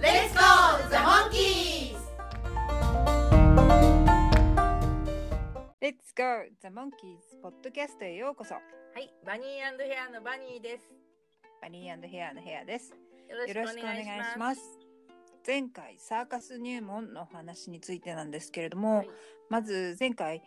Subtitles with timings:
[0.00, 1.96] Let's go, the monkeys!
[5.82, 6.44] Let's go!
[6.62, 8.54] The Monkeys ポッドキャストへようこそ。
[8.54, 8.60] は
[9.00, 9.62] いバニーヘ
[9.98, 10.88] アのバニーです。
[11.60, 12.90] バニーヘアのヘアです。
[13.28, 14.32] よろしくお願いします。
[14.32, 14.62] します。
[15.44, 19.10] 前回サーカス入門のお話についてなんですけれども、はい。
[19.48, 20.44] まず前回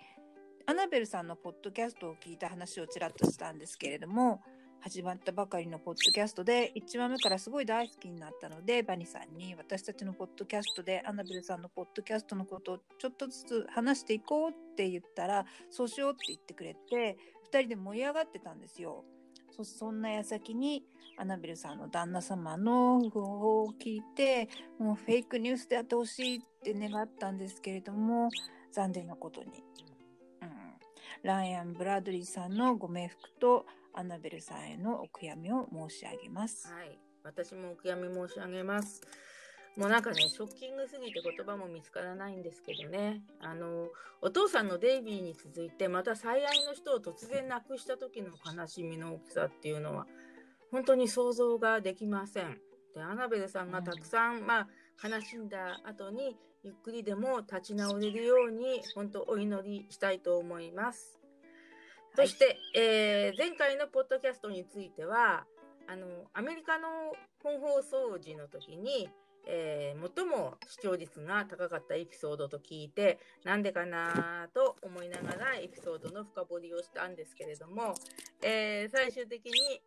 [0.66, 4.42] アナベルさんのポッドキャストを聞いた話をちらっとしたんですけれども
[4.84, 17.18] 始まったばかりのポッドキャストで1話目からすごい大好きになったのでバニさんに私たちのポッドキャストでアナベルさんのポッドキャストのことをちょっとずつ話していこうって言ったらそうしようって言ってくれて
[17.54, 19.06] 2人で盛り上がってたんですよ。
[19.52, 20.84] そそんな矢先に
[21.18, 28.30] アナベルさんの旦那様の訃報を聞いてもうフェイクニュースであってほしいって願ったんですけれども
[28.72, 29.52] 残念なことに、
[31.24, 36.68] ライアン・ブラドリーさんのご冥福とアナベルさんへのお悔やみを申し上げます。
[36.72, 39.02] はい、私もお悔やみ申し上げます。
[39.78, 43.22] もうなんかね、ショッキングすぎて言葉も見つからないんですけどね。
[43.40, 43.88] あの、
[44.22, 50.08] お父さんのデイビーに続いて、また最愛の人を突然亡くした時の悲しみの大きさっていうのは、
[50.72, 52.60] 本当に想像ができません。
[52.94, 54.68] で、アナベルさんがたくさん、ま
[55.02, 61.21] あ、悲しんだ後に、ゆっくりでも立ち直れるように、本当お祈りしたいと思います。
[62.16, 65.46] そして、えー前回のポッドキャストについては、
[65.88, 66.88] あの、アメリカの
[67.42, 69.10] 本放送時の時に、
[69.48, 77.94] えー最も視聴率が高かったエピソードと聞いて、なんでかなと思いながらエピソードの深掘りをしたんですけれども、
[78.44, 79.82] えー最終的に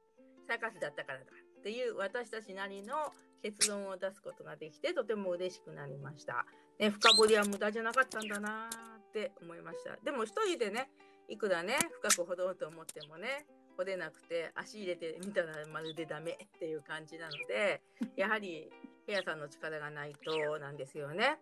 [0.49, 2.95] サーカスだったからだっていう私たちなりの
[3.43, 6.47] 結論を出すことができてとても嬉しくなりました。
[6.79, 9.97] ね、深掘りは無駄じゃなかったんだなって思いました。
[10.03, 10.91] でも一人でね、
[11.29, 13.47] いくらね、深く掘ろうと思ってもね、
[13.77, 17.83] 掘れなくて足入れてみたらまるでダメ っていう感じなので、
[18.17, 18.71] やはり
[19.07, 21.39] ヘアさんの力がないとなんですよね。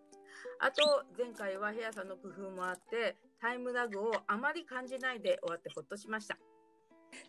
[0.59, 6.39] あと、前回はヘアさんの工夫もあって、タイムラグをあまり感じないで終わってほっとしました。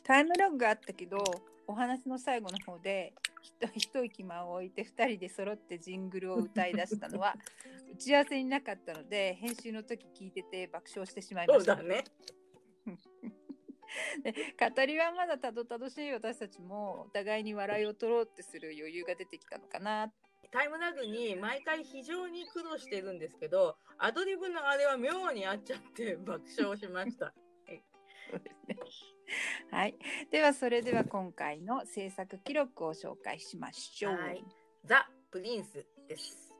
[0.03, 1.23] タイムラグがあったけど
[1.67, 7.35] お話の最後の方で一一息間を置いて2人で揃ってジングルを歌い出したのは
[7.93, 11.95] 打ち合わせになかったので編集の時聞いてて爆笑してしまいましたそうだ。
[11.95, 12.03] ね。
[14.23, 20.11] で語りはまだたどたどしい私たちもお互いに笑いを取ろうってする余裕が出てきたのかな
[20.53, 27.33] タイムラグに毎回非常に苦労してるんですけど、アドリブのあれは妙にあっちゃって爆笑しました。
[27.67, 27.83] ね。
[29.71, 29.95] はい。
[30.29, 34.13] ではそれでは今回の制作記録を紹介しましょう。
[34.13, 34.45] はい
[34.85, 36.53] ザ・プリンスです。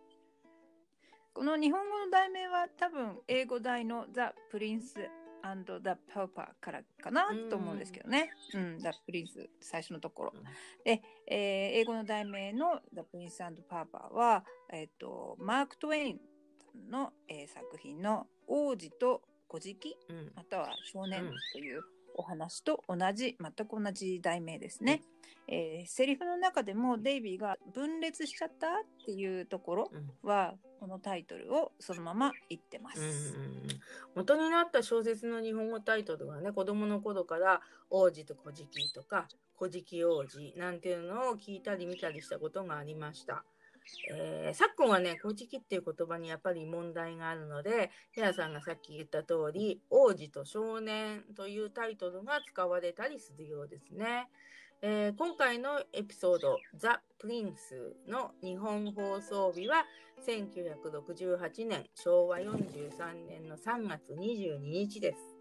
[1.34, 5.08] この日本語の題名は多分英語題の The Prince
[5.44, 8.32] and the Pauper からかなうんと思うんですけどね。
[8.54, 10.34] うん、The Prince 最初のところ。
[10.84, 11.38] で、えー
[11.80, 16.20] 英語の題名の The Prince and Pauper は、えっ、と、マーク・トウェイン
[16.90, 19.78] の、えー作品の王子と小じ
[20.10, 21.84] うんまたは少年うんという
[22.16, 25.02] お話と同じ、全く同じ題名ですね。
[25.48, 28.72] えーセリフの中でもデイビーが分裂しちゃったっ
[29.06, 33.02] ていうところうんはこのタイトルをそのまま言ってます。
[33.02, 33.64] うんうんうん
[34.16, 43.44] 元になった小説の日本語タイトルはね子供の頃から「王子と小じとか「小じ王子」なんていうのを聞いたり見たりしたことがありました。
[44.12, 54.30] えー昨今はね「小じっていう言葉にやっぱり問題があるのでヘアさんがさっき言った通り「王子と少年」というタイトルが使われたりするようですね。
[54.82, 59.86] えー今回のエピソード「ザ・プリンス」の日本放送日は
[60.26, 65.33] 1968年昭和43年の3月22日です。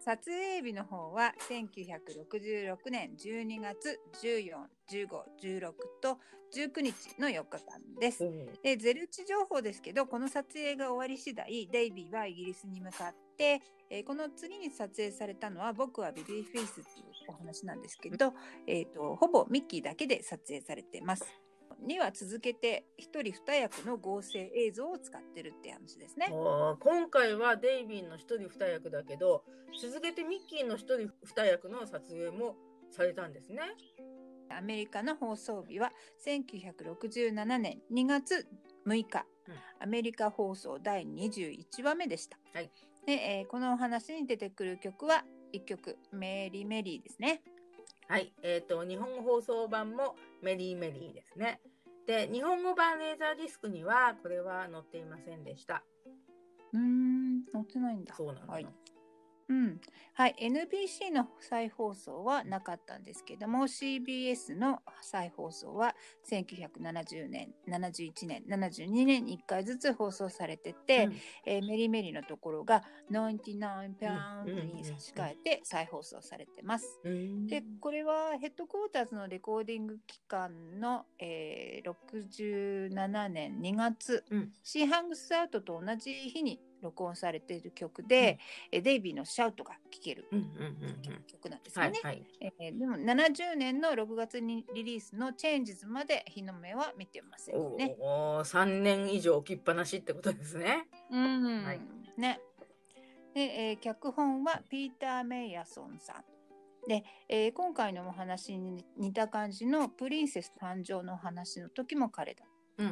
[0.00, 5.08] 撮影日の方は1966年12月14、15、
[5.42, 6.18] 16と
[6.56, 8.24] 19日の4日間です。
[8.62, 13.60] でゼルチ情報ですけどこの撮影が終わり次第デイビーはイギリスに向かって、
[13.90, 18.32] えーこの次に撮影されたのは「僕はビビーフェイス」っていうお話なんですけど、
[18.66, 21.24] えー、とほぼミッキーだけで撮影されています。
[21.86, 26.26] には続けて一人二役の合成映像を使ってるって話ですね。
[26.30, 29.44] 今回はデイビーの一人二役だけど
[29.80, 32.56] 続けてミッキーの一人二役の撮影も
[32.90, 33.62] されたんですね。
[34.50, 35.92] アメリカの放送日は
[36.26, 38.46] 1967年2月
[38.86, 42.38] 6日、うんアメリカ放送第21話目でした。
[42.52, 42.70] はい
[43.06, 47.42] でえーこのお話に出てくる曲は1曲「メリーメリー」ですね。
[48.10, 51.60] はい、えっ、と、日本語放送版もメリーメリーですね。
[52.10, 55.84] で、日本語版レーザーディスクには、これは載っていませんでした。
[56.72, 58.16] うーん載ってないんだ。
[58.16, 58.50] そうなのよ。
[58.50, 58.66] はい
[59.50, 59.80] うん。
[60.14, 65.96] はい、NBC の再放送はなかったんですけども CBS の再放送は
[66.28, 71.16] 1970年71年72年に1回ずつ放送されてて、うん。
[71.46, 77.00] えーメリーメリーのところが99ペアンうんに差し替えて再放送されてます。
[77.04, 84.52] うんでこれはヘッドクォーターズのレコーディング期間の、えー67年2月、うん。
[84.62, 88.38] シーハングスアウトと同じ日に録音されている曲で、
[88.72, 91.22] えーデイビーのシャウトが聴けるうんうんうんうん。
[91.26, 92.00] 曲なんですよね。
[92.58, 97.96] でも70年の6月にリリースの「チェンジズ」まで日の目は見てませんね。
[97.98, 100.88] おお、三年以上置きっぱなしってことですね。
[101.10, 101.80] うんはい
[102.16, 102.40] ね
[103.34, 106.24] で、えー脚本はピーター・メイヤソンさん。
[106.88, 112.49] で、えー今回のお話に似た感じの「プリンセス誕生」のお話の時も彼だうん。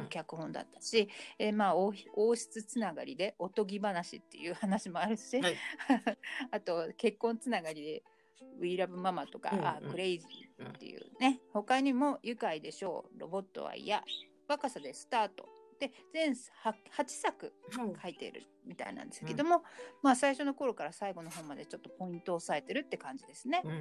[0.09, 5.55] 脚本だったし、えーまあ王王室つながりでおとぎ話っていう話もあるし、はい
[6.51, 8.03] あと結婚つながりで
[8.59, 14.03] 「We Love Mama」とか「うんうんあクレイジーっていうね他にも「愉快でしょう」「ロボットは嫌」
[14.47, 15.47] 「若さでスタート」
[15.79, 17.53] で全8作
[18.01, 19.63] 書いてるみたいなんですけども、
[20.01, 23.61] まあ最初の頃から最後の方までちょっとポイントを押さえてるって感じですね。
[23.63, 23.73] うんう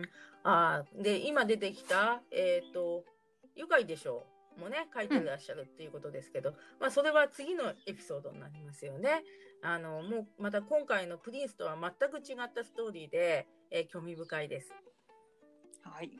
[0.00, 0.02] ん。
[0.42, 3.04] ああ、で、今出てきた、えっ、と、
[3.54, 4.37] 愉快でしょう。
[4.58, 9.22] もね、書いてらっしゃるっていうことですけど、まあ、それは次のエピソードになりますよね。
[9.62, 14.72] あの、もう、また今回のプリンスとは全く違ったストーリーで、えー興味深いです。
[15.82, 16.10] はい。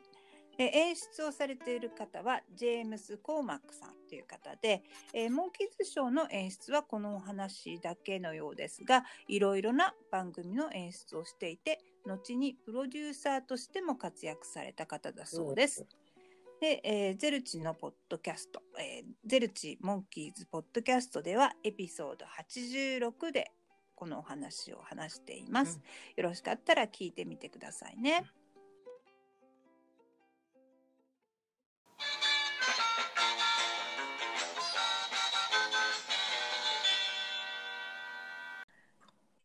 [0.58, 4.82] で演出をされている方はジェームス・コーマックさんという方で、
[5.14, 15.86] えーモンキーズショーの演出はこのお話だけのようですがいろいろな番組の演出をしていて後にプロデューサーとしても活躍された方だそうです。
[16.60, 23.52] で、えーゼルチのポッドキャスト、えーゼルチモンキーズポッドキャストではエピソード86で
[23.94, 25.80] このお話を話しています。
[26.16, 28.24] よろしかったら聞いてみてくださいね。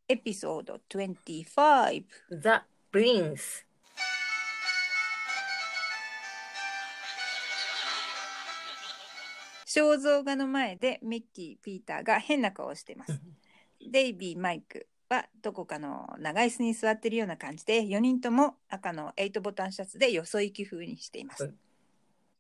[0.07, 2.49] エピソード25 The
[2.91, 3.72] Prince。
[9.73, 13.19] 肖像画の前でミッキー、ピーターが変な顔をしています。
[13.89, 21.45] デイビー、マイクはどこかの長椅子に座っているような感じで4人とも赤の8ボタンシャツでよそ行き風にしています。
[21.45, 21.55] うん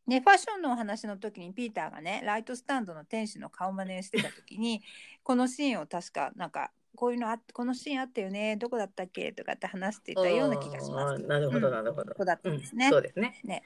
[0.05, 4.81] ね、ファッションのお話の時にピーターがねライトスタンドの天使の顔真似してた時に
[5.23, 12.11] このシーンを確かなんかこういうのあこのシーンあったよねどこだったっけとかって話していたような気がしますなるほど、うんなるほど。
[12.11, 13.39] ここだったんですねうんそうですね。
[13.47, 13.63] はい、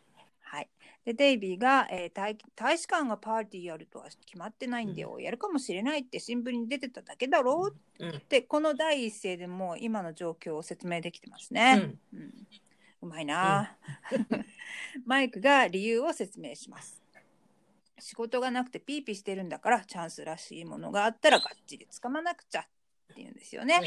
[1.07, 8.09] でデイビーが、えー大大使館がパーティーやるとは決まってないんだよ、やるかもしれないって新聞に出てただけだろううん。
[8.17, 11.75] ってこの第一声でもう今の状況を説明できてますうね。
[11.75, 11.79] ん。
[11.79, 12.33] うん
[13.03, 13.77] うまいな、
[15.05, 17.01] マイクが理由を説明します。
[17.99, 22.65] 仕事がなくてピーピーしてるんだからチャンスらしいものがあったらがっちり掴まなくちゃっ
[23.07, 23.81] て言うんですよね。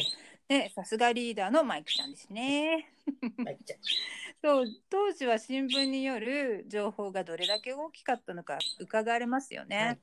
[0.49, 2.91] でさすがリーダーのマイクちゃんですね。
[3.45, 3.77] はい じゃ
[4.43, 9.77] そう当時は新聞による情報がどれだけ大きかったのか伺われますよね。
[9.77, 9.99] はい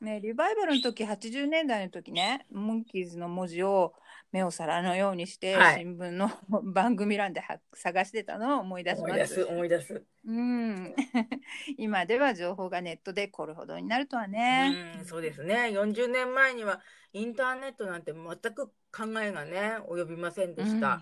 [0.00, 3.94] ねリバイバルの時80年代の時ねモンキーズの文字を
[4.34, 6.28] 目を皿のようにして、はい新聞の
[6.74, 9.12] 番組欄では探してたのを思い出します。
[9.12, 10.04] 思い出す、思い出す。
[10.26, 10.94] うん
[11.78, 14.96] 今では情報がネットでこれほどになるとはね。
[14.98, 15.70] うん、そうですね。
[15.72, 16.80] 40年前には
[17.12, 21.00] インターネットなんて全く考えがね、及びませんでした。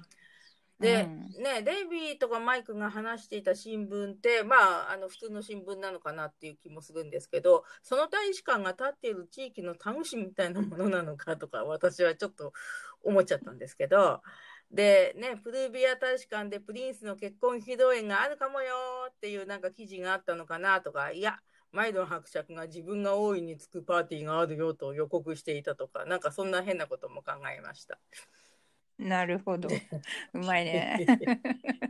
[0.83, 4.57] で、うんね、デイビーとかマイクが話していた新聞って、ま
[4.89, 12.53] あ、あの普通の新聞なのかなっていう気もするんですけど、その大使館が立っている地域のタウン誌みたいなものなのかとか、私はちょっと
[13.05, 14.23] 思っちゃったんですけど、
[14.71, 18.75] で、ね、プルビア大使館でプリンスの結婚披露宴があるかもよ
[19.11, 21.39] っていうなんか記事があったのかなとか、いや、
[21.73, 27.99] マイドン伯爵が自分が大いにつくパーティーがあるよと予告していたとか、なんかそんな変なことも考えました。
[28.99, 29.69] なるほど。
[30.35, 31.07] うまいね。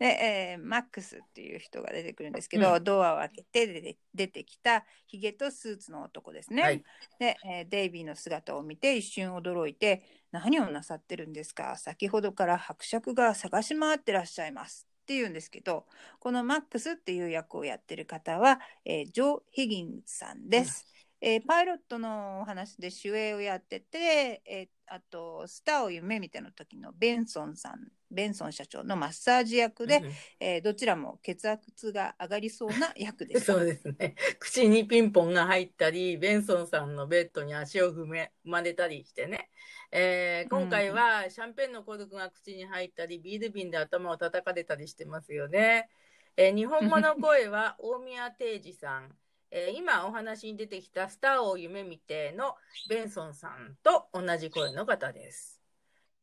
[0.00, 6.62] で、えーマックスっていう人が出てくるんですけど、うドアを開けて出てきたヒゲとスーツの男ですね。
[6.62, 6.82] はい
[7.18, 10.02] で、えーデイビーの姿を見て一瞬驚いて
[10.32, 11.76] 「何をなさってるんですか？
[11.76, 15.86] 先ほどから伯爵が探し回ってらっしゃいます」って言うんですけど
[16.18, 20.86] このマックスっていう役をやってる方は、えージョー・ヒギンズさんです。
[21.20, 27.74] えーパイロットのお話で主演をやってて、えーあとスターを夢見ての時のベンソンさん
[28.10, 33.38] ベンソン社長のマッサージ役で、うんえーどちらも血圧が上がりそうな役で。
[33.40, 34.16] そうですね。
[34.40, 39.48] 口にピンポンが入ったり、ベンソンさんのベッドに足を踏め、踏まれたりしてね。
[39.92, 45.88] えー今回はシャンペンのコルクが口に入ったり、ビール瓶で頭を叩かれたりしてますよね。
[46.36, 49.16] えー日本語の声は大宮定治さん。
[49.50, 52.54] えー今お話に出てきたスターを夢見ての
[52.88, 55.60] ベンソンさんと同じ声の方です。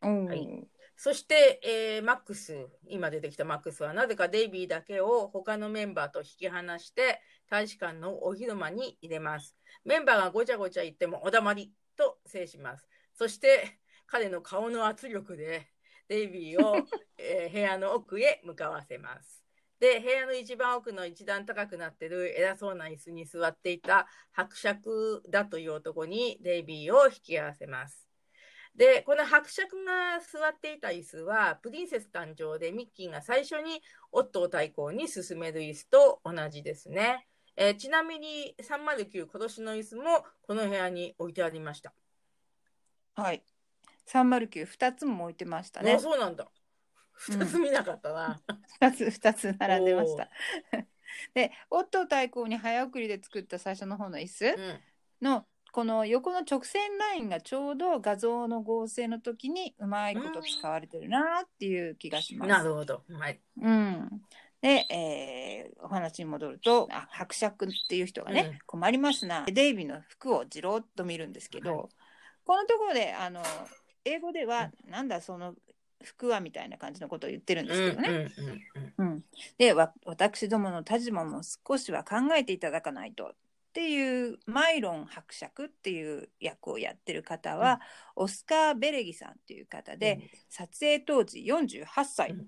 [0.01, 0.67] うんはい
[0.99, 9.55] そして、えーマックス、今出てきたマックスはなぜかデイビーだけを他のメンバーと引き離して大使館のお広間に入れます。
[9.85, 12.87] メンバーがごちゃごちゃ言ってもお黙りと制します。
[13.13, 15.67] そして彼の顔の圧力で
[16.07, 16.77] デイビーを、
[17.19, 19.46] えー部屋の奥へ向かわせます。
[19.79, 28.07] で、部屋の一番奥の一段高くなってる偉そうな椅子に座っていた伯爵だという男にデイビーを引き合わせます。
[28.75, 33.81] で、この伯爵が座っていた椅子は、プリンセス誕生でミッキーが最初に
[34.11, 37.27] オットー対抗に進める椅子と同じですね。
[37.55, 41.91] えーちなみに309殺しの椅子もこの部屋に置いてありました。
[43.15, 43.43] はい。
[44.05, 45.97] 309、2つも置いてましたあね。
[45.99, 46.47] そうなんだ。
[47.29, 48.41] うん二つ見なかったな。
[48.79, 50.29] 2つ、2つ並んでました。
[51.33, 54.79] で、オットー対抗に早送りで作った最初の方の椅子うん。
[55.21, 62.49] の、この横の直線ラインがちょうど画像の合成の時にうまいこと使われてるなっていう気がします。
[62.49, 63.03] なるほど。
[63.11, 63.39] はい。
[63.61, 64.09] うん。
[64.61, 69.45] で、えーお話に戻ると、あ伯爵っていう人がね、うん困りますな。
[69.45, 71.89] デイビーの服をじろっと見るんですけど、はい
[72.43, 73.43] このところで、あの、
[74.05, 75.53] 英語では、なんだその
[76.03, 78.09] 服はみたいな感じのことを言ってるんですけどね。
[78.09, 79.23] うんうんうんうん、
[79.57, 83.35] でわ私どもの立場も少しは考えていただかないとっ
[83.73, 87.79] ていうマイロン伯爵っていう役をやってる方は、
[88.15, 92.47] オスカー・ベレギさんっていう方で、撮影当時48歳うん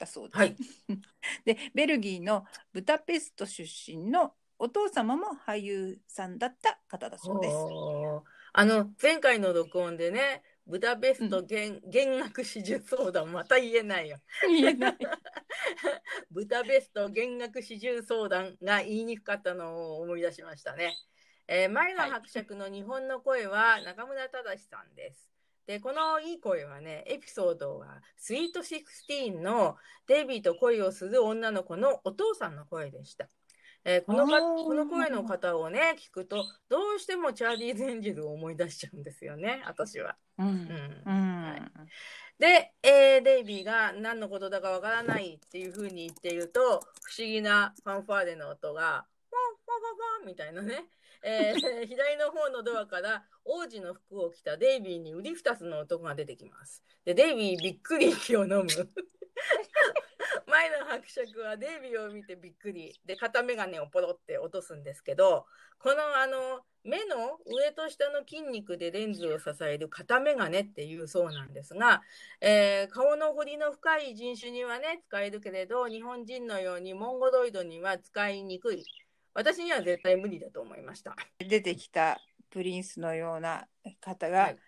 [0.00, 0.38] だそうです。
[0.38, 0.56] はい。
[1.44, 7.56] でベルギーのブダペスト出身のお父様も俳優さんだった方だそうです。
[8.52, 14.18] あの、前回の録音でね、ブダペスト弦,、弦楽四重相談、また言えないよ。
[14.46, 14.96] 言えない
[16.30, 20.96] ブダペスト弦楽四重相談が言いにくかったのを思い出しましたね。
[21.48, 25.28] えー、前の伯爵の日本の声は中村忠さんです。
[25.66, 33.28] で、このいい声はね、エピソードはスイート16のデイビーと恋をする女の子のお父さんの声でした。
[33.84, 40.16] えーこのこの声の方をね、聞くと、どうしてもチャーリーズ・エンジェルを思い出しちゃうんですよね、私は。
[40.38, 41.62] うんうんうんはい
[42.38, 50.86] で、えーデイビーが何のことだかわからないっていうふうに言っていると、不思議なファンファーレの音が、ワンワンワンワンみたいなね、
[51.22, 51.54] えー
[51.86, 56.82] 左の方のドアから王子の服を着たデイビーに瓜二つの男が出てきます。
[57.04, 58.66] で、デイビーびっくり息を飲む。
[60.60, 63.00] 前の伯爵はデイビーを見てびっくり。
[63.06, 65.46] で、片眼鏡をポロって落とすんですけど、
[65.78, 72.02] このあの、目の上と下の筋肉でレンズを支える片眼鏡っていうそうなんですが、
[72.42, 78.84] えー顔の彫りの深い人種にはね、使えるけれど、日本人のようにモンゴロイドには使いにくい。
[79.32, 81.16] 私には絶対無理だと思いました。
[81.38, 83.66] 出てきたプリンスのような
[84.00, 84.58] 方が「はい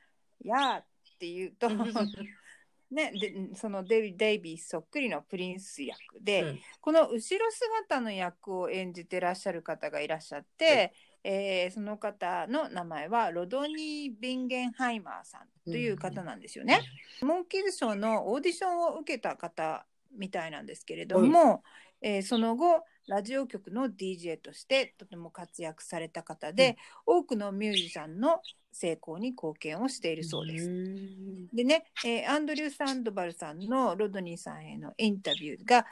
[0.45, 0.85] やー」っ
[1.19, 1.69] て言うと
[2.93, 6.61] ね、でそのデイデイビーそっくりのプリンス役で、うん。
[6.81, 10.93] この後ろ姿の役を演じてらっしゃる方がいらっしゃって、
[11.25, 16.81] えーその方の名前はロドニー・ビンゲンハイマーさんという方なんですよね。
[17.23, 21.63] モンキーズショーのオーディションを受けた方みたいなんですけれども、
[22.03, 28.41] えーその後ラジオ局の DJ としてとても活躍された方で、多くのミュージシャンの
[28.73, 30.69] 成功に貢献をしているそうです。
[30.69, 35.87] んでね、えーアンドリュー・サンドバルさんのロドニーさんへのインタビューが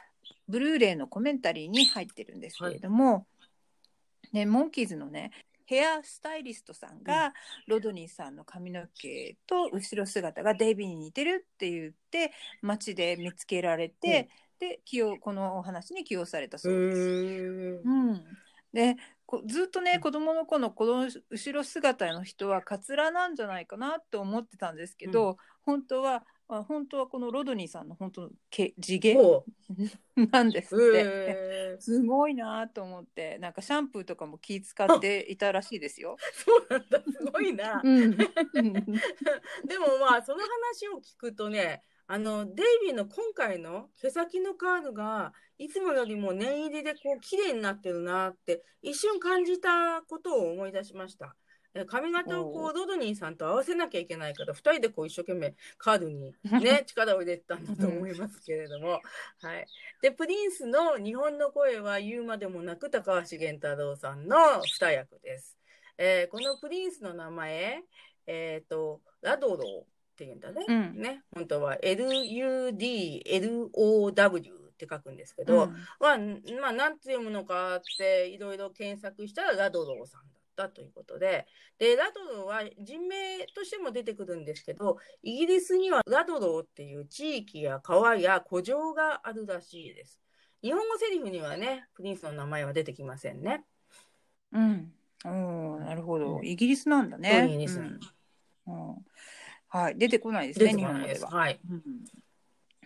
[0.47, 3.25] ブルーレイのコメンタリーに入ってるんですけれども、
[4.33, 5.31] ね、モンキーズのね
[5.71, 7.33] ヘアスタイリストさんが、
[7.65, 14.27] ロドニーさんの髪の毛と後ろ姿がデイビーに似てるって言って街で見つけられて、
[14.59, 16.97] で起用このお話に起用されたそうです。
[17.85, 18.21] うん、
[18.73, 26.23] でこずっとね子供の子のこの後ろ姿の人はカツラなんじゃないかなって思ってたんですけど、本当は
[26.53, 29.45] あ本当はこのロドニーさんの本当の毛地毛ほ
[30.31, 30.89] なんですう。
[30.89, 30.99] って。
[30.99, 36.17] へーすごいなと思ってなんかシャンプーとかも気使っていたらしいですよ。
[36.35, 37.01] そうなんだ。
[37.01, 37.81] すごいな。
[37.81, 38.25] うん、 で
[39.79, 51.37] もまあその話を聞くとね、あの、デイビーの今回の毛先のカードが、いつもよりも念入りでこう、綺麗になってるなって、一瞬感じたことを思い出しました。
[51.73, 56.33] え髪型をこう、ロドニーさんと合わせなきゃいけないから、二人でこう、一生懸命カードにね、
[56.85, 58.99] 力を入れてたんだと思いますけれども。
[59.39, 59.65] はい。
[60.01, 65.57] で、プリンスの日本の声は言うまでもなく、高橋源太郎さんの二役です。
[65.97, 67.85] えーこのプリンスの名前、
[68.27, 69.90] えっ、と、ラドロー
[70.21, 70.65] って言うんだね。
[70.67, 71.23] うんね。
[71.33, 73.71] 本当は LUDLOW
[74.11, 80.21] って書くんですけど、うんまあ、んまあ、なんて読むのかっていろいろ検索したらラドローさん
[80.55, 81.47] だったということで、
[81.79, 90.21] で、ラドローは人名としても出てくるんですけど、イギリスにはラドローっていう地域や川や古城があるらしいです。
[90.61, 93.63] 日本語セリフにはね、プリンスの名前は出てきませんね。
[94.51, 94.93] うん。
[95.25, 96.37] おーなるほど。
[96.37, 97.47] うんイギリスなんだね。
[97.47, 97.99] イギリスうん
[98.67, 98.95] うん
[99.71, 99.97] はい。
[99.97, 101.29] 出てこないですね、日本語では。
[101.29, 101.59] はい。
[101.69, 101.81] うん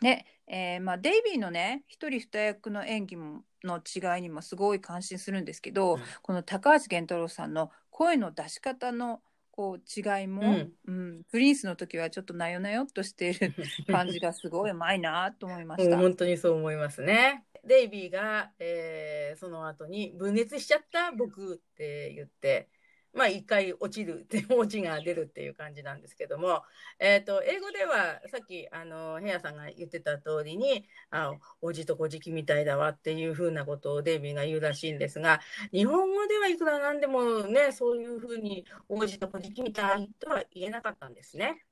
[0.01, 13.53] で、えーまあ、デイビーのね一人二役の演技もの違いにもすごい感心するんですけど、うんこの高橋源太郎さんの声の出し方のこう違いも、うんうんプリンスの時はちょっとなよなよっとしている
[13.89, 15.95] 感じがすごいうまいなと思いました。
[15.95, 17.45] うん本当にそう思いますね。
[17.63, 22.69] デイビーが、えーその後に分裂しちゃった僕って言って、
[23.15, 26.63] まあ一回落ちるって、落ちが出るっていう感じなんですけども、
[26.99, 35.39] えっ、と、英語ではさっき、あの、ヘアさんが言ってた通りに、あ、おじとこじきみたいだわっていうふうなことをデイビーが言うらしいんですが、
[35.71, 41.63] 日本語ではいくらなんでもね、そういうふうに、おじとこじきみたいとは言えなかったんですね。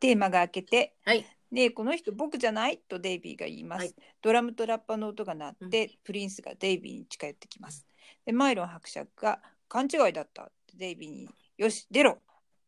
[0.00, 1.24] テーマが明けてはい。
[1.50, 3.94] でこの人僕じゃないとデイビーが言います、はい。
[4.20, 7.86] ドラムとラッパの音が鳴って、プリンスがデイビーに近寄ってきます
[8.28, 12.18] でマイロン伯爵が勘違いだったってデイビーによし出ろ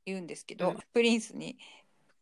[0.06, 1.58] 言うんですけど、うんプリンスに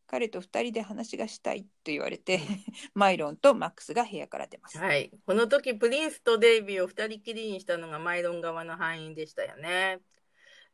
[0.09, 2.41] 彼と二人で話がしたいと言われて
[2.95, 5.13] マイロンとマックスが部屋から出ます、はい。
[5.25, 10.01] この時、プリンスとデイビーを二人きりにしたのがマイロン側の範囲でしたよね。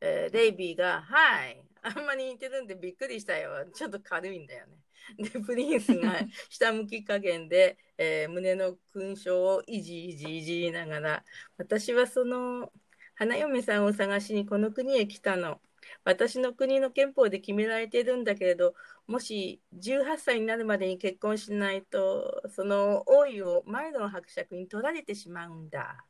[0.01, 1.63] えーデイビーが、はい。
[1.83, 3.67] あんまり似てるんでびっくりしたよ。
[3.75, 4.79] ちょっと軽いんだよね。
[5.19, 11.25] で、プリンスが下向き加減で、えー胸の勲章をいじいじいじりながら、
[11.59, 12.73] 私はその
[13.15, 15.61] 花嫁さんを探しにこの国へ来たの。
[16.05, 18.75] 私の国の憲法で決められているんだけれど、
[19.07, 26.05] もし18歳になるまでに結婚しないと、その王位をマイロン伯爵に取られてしまうんだ。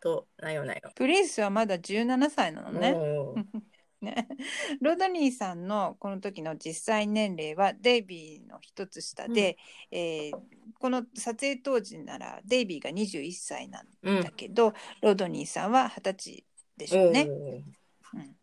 [0.00, 0.90] と、なよなよ。
[0.96, 2.96] プリンスはまだ17歳なのね
[4.02, 4.28] ね
[4.80, 9.56] ロドニーさんのこの時の実際年齢はデイビーの一つ下で、
[9.90, 10.32] えー
[10.78, 14.20] この撮影当時ならデイビーが21歳なんうん。
[14.20, 16.44] だけど、ロドニーさんは20歳
[16.76, 17.28] でしょうね。
[18.14, 18.36] うん、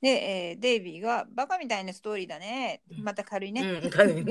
[0.00, 3.60] で、えーデイビーが「バカみたいなストーリーだね」また軽いね。
[3.60, 4.24] うん、軽い。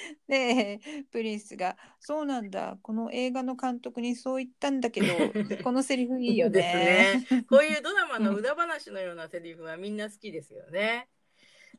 [0.28, 0.80] で
[1.10, 5.06] プリンスが「そうなんだこの映画の監督にそう言ったんだけど
[5.62, 7.44] このセリフいいよね」ですね。
[7.48, 11.08] こういうドラマの裏話のようなセリフはみんな好きですよね。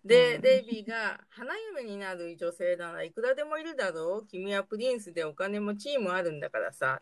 [0.03, 4.27] で、うんデイビーが花嫁になる女性ならいくらでもいるだろう。
[4.27, 7.01] 君はプリンスでお金も地位もあるんだからさ。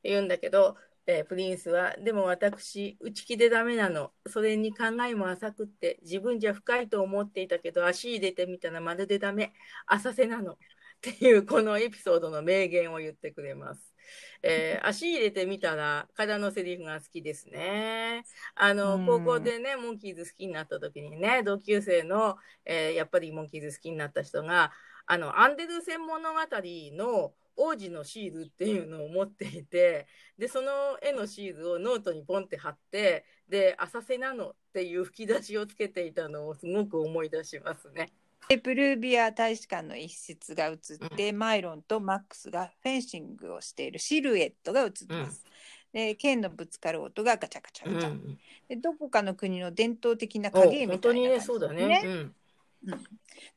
[0.00, 4.12] って言うんだけど、えープリンスは、でも私、内気でダメなの。
[4.26, 9.52] それに考えも浅くって、自分じゃ深いと思っていたけど、足入れてみたらまるでダメ。
[9.86, 10.52] 浅瀬なの。
[10.54, 10.56] っ
[11.00, 13.94] ていう、このエピソードの名言を言ってくれます。
[14.42, 18.24] えー 足入れてみたら、からのセリフが好きですね。
[18.54, 24.72] あの、うん高校でね、モンキーズ好きになった時にね、同級生の、えーやっぱりモンキーズ好きになった人が、
[25.06, 30.06] あの、アンデルセン物語の王子のシールっていうのを持っていて、
[30.38, 30.70] で、その
[31.02, 38.12] 絵のシールをノートにポンって貼って、で、浅瀬なのっていう吹き出しをつけていたのをすごく思い出しますね。
[38.48, 40.78] でプルービア大使館の一室が映っ
[41.16, 45.44] て、マイロンとマックスがフェンシングをしているシルエットが映ってます。
[45.92, 48.38] で剣のぶつかる音がガチャガチャガチャ、うん。
[48.68, 52.02] でどこかの国の伝統的なお影絵み本当にね、たいな感じそうだね。
[52.04, 52.34] うん。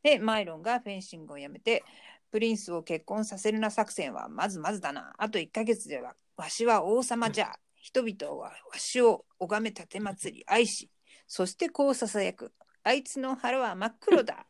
[0.03, 1.83] でマイロンがフェンシングをやめて
[2.33, 5.13] プリンスを結婚させるな作戦はまずまずだな。
[5.19, 10.89] あと1ヶ月ではわしは王様じゃ、人々はわしを拝め立て祭り愛し
[11.27, 12.51] そしてこうささやく。
[12.83, 14.47] あいつの腹は真っ黒だ。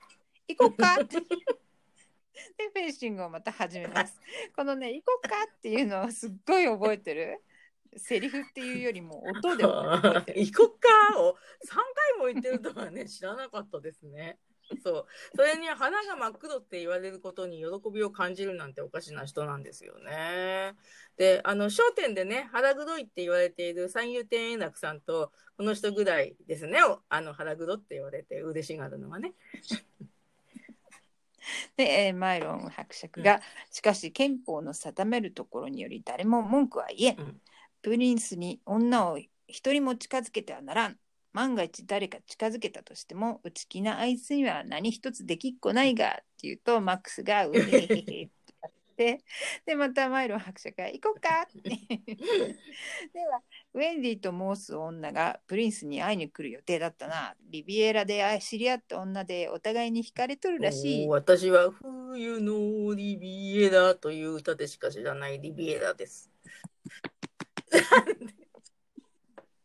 [0.47, 0.95] 行こうか。
[1.03, 1.25] っ てで
[2.73, 4.17] フェンシングをまた始めます。
[4.55, 7.43] このね行こうかっていうのをすっごい覚えてる。
[7.97, 10.39] セリフっていうよりも音で覚えてる。
[10.47, 14.39] 行こっかを3回も言ってるとはね、知らなかったですね。
[14.83, 15.05] そう。
[15.35, 20.73] それに花が真っ黒って言われることに喜びを感じるなんておかしな人なんですよね。
[21.17, 26.83] で、あの、商店でね、腹黒いって言われている三遊亭円楽さんと、この人ぐらいですね。
[26.83, 29.33] おあの、腹黒って言われて嬉しがるのはね。
[31.77, 37.19] で、えーマイロン伯爵が、しかし憲法の定めるところにより誰も文句は言えん。
[37.19, 37.41] うん
[37.83, 40.97] プリンスに女を一人も近づけてはならん。
[41.33, 48.25] 万が一誰か近づけたとしても内気なあいつには何一つできっこないがって言うとマックスが「うへへへ」って
[48.61, 49.23] やって
[49.65, 51.69] でまたマイロン伯爵が「行こうか」って。
[53.13, 53.41] では
[53.73, 57.35] ウェンディと申す女がプリンスに会いに来る予定だったな。
[57.49, 61.07] リビエラで知り合った女でお互いに惹かれとるらしい。
[61.07, 66.29] 私は冬のリビエラという歌でしか知らないリビエラです。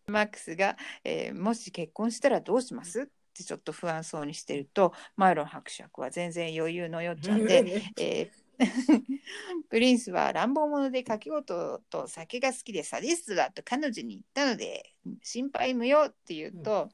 [0.09, 3.03] マックスが、えーもし結婚したらどうします？
[3.03, 8.49] ってちょっと不安そうにしてるとマイロン伯爵は全然余裕のよっちゃんで、えー
[9.71, 16.88] プリンスは乱暴者で書き事と酒が好きでサディストだと彼女に言ったので心配無用って言うと、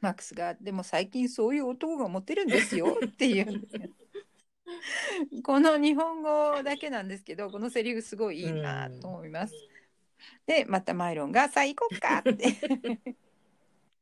[0.00, 5.42] マックスがでも最近そういう男がモテるんですよ って言う。
[5.44, 9.54] この日本語だけなんですけどこのセリフすごいいいなと思います。
[10.46, 13.16] でまたマイロンが「さあ行こっか」って。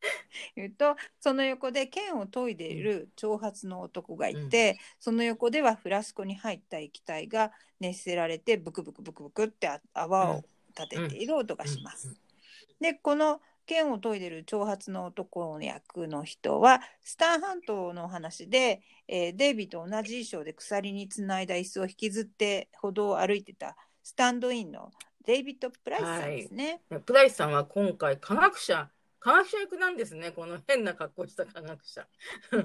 [0.57, 10.45] 言うとその横で剣を研いでいる長髪の男がいて、その横ではフラスコに入った液体が熱せられてブクブクブクブクってあ泡を
[10.77, 12.15] 立てている音がします。
[12.81, 24.91] でこの剣を研いでる長髪の男の役の人はスタン半島のお話で、えーデイビーと同じ衣装で鎖につないだ椅子を引きずって歩道を歩いてたスタンドインの
[25.25, 26.83] デイビッド・プライスさんですね。
[27.05, 32.09] プライスさんは今回科学者科学者役なんですねこの変な格好した科学者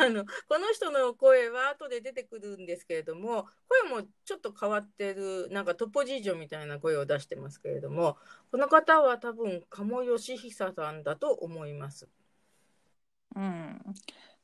[0.00, 8.16] あのこの人の声は後で出てくるんですけれども声もちょっと変わってるなんかトポジージョみたいな声を出してますけれども
[8.50, 12.08] この方は多分鴨義久さんだと思います。
[13.36, 13.82] うん、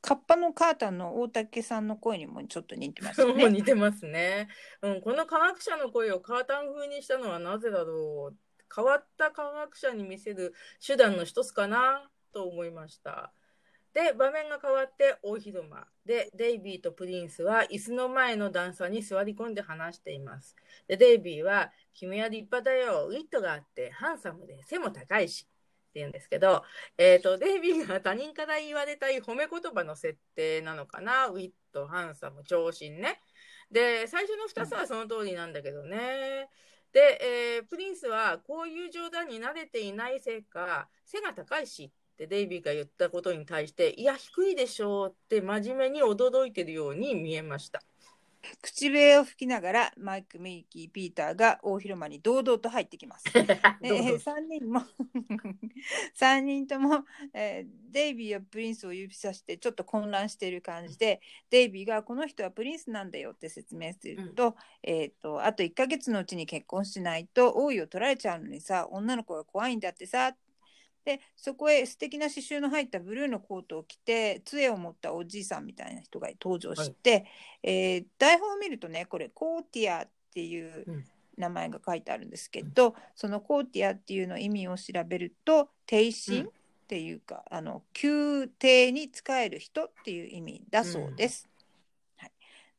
[0.01, 3.49] カッパのカータンの大竹さんの声にもちょっと似てますよも うね。
[3.49, 4.47] 似てますね、
[4.81, 5.01] うん。
[5.01, 8.37] この科学者の声をカータン風にしたのはなぜだろう。
[8.75, 10.53] 変わった科学者に見せる
[10.85, 13.33] 手段の一つかなと思いました。
[13.93, 20.55] で、場面が変わって大広間で、デイビーとプリンスは椅子の前の段差に座り込んで話しています。
[20.87, 23.07] で、デイビーは、君は立派だよ。
[23.09, 25.47] ウィットがあって、ハンサムで背も高いし。
[25.93, 26.63] って言うんですけど、
[26.97, 31.27] えっ、と、デイビーが他人から言われたい褒め言葉の設定なのかな？
[31.27, 33.21] ウィット、ハンサム、長身ね。
[33.69, 36.49] で、最初の2つはその通りなんだけどね。
[36.91, 47.83] で、えープリンスはこういう冗談に慣れていないせいか、背が高いしってデイビーが言ったことに対して、いや、低いでしょうって真面目に驚いてるように見えました。
[48.61, 53.25] 口笛を吹きながらマイク、ミッキー、ピーターが大広間に堂々と入ってきます。
[53.35, 54.81] えー、3人も
[56.13, 70.35] 三人とも、えーデイビーやプリンスを指さしてちょっと混乱している感じで、デイビーがこの人はプリンスなんだよって説明すると,、えー、とあと1ヶ月のうちに結婚しないと王位を取られちゃうのにさ女の子が怖いんだってさ
[71.05, 77.25] でそこへ素敵な刺繍の入ったブルーのコートを着て杖を持ったおじいさんみたいな人が登場して、
[77.61, 81.05] えー台本を見るとねこれコーティアっていううん。
[81.37, 86.51] 名前が書いてあるんですけど、そのコーティアっていうの意味を調べると帝神うんっ
[86.87, 91.49] ていうか、あの宮廷に仕える人っていう意味だそうです。
[92.17, 92.31] はい、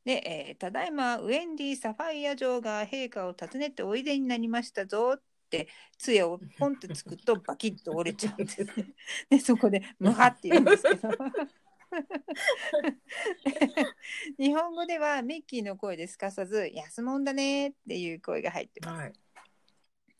[0.04, 0.12] で、
[0.48, 5.14] えーただいまウェンディ・サファイア女王が陛下を訪ねておいでになりましたぞ。
[5.16, 5.22] っ
[5.58, 8.64] て杖をポンってつくとバキッと折れちゃうんです。
[9.30, 11.08] でそこで「ムハ」って言うんですけど
[14.38, 19.02] 日本語ではミッキーの声ですかさず「安もんだね」っていう声が入ってます。
[19.02, 19.12] はい。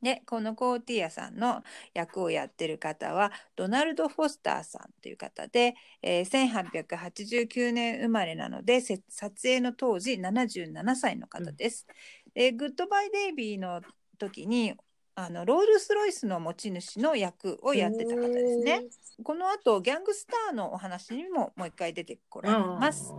[0.04, 1.62] でこのコーティアさんの
[1.94, 11.86] 役をやってる方はドナルド・フォスターさんという方で、えー1889年生まれなのでせ撮影の当時77歳の方です。
[12.34, 13.80] でグッドバイ・デイビーの
[14.18, 14.74] 時に
[15.16, 18.82] あのロールス・ロイスの持ち主の役をやってた方ですね。
[19.22, 23.14] この後ギャングスターのお話にももう一回出てこられます。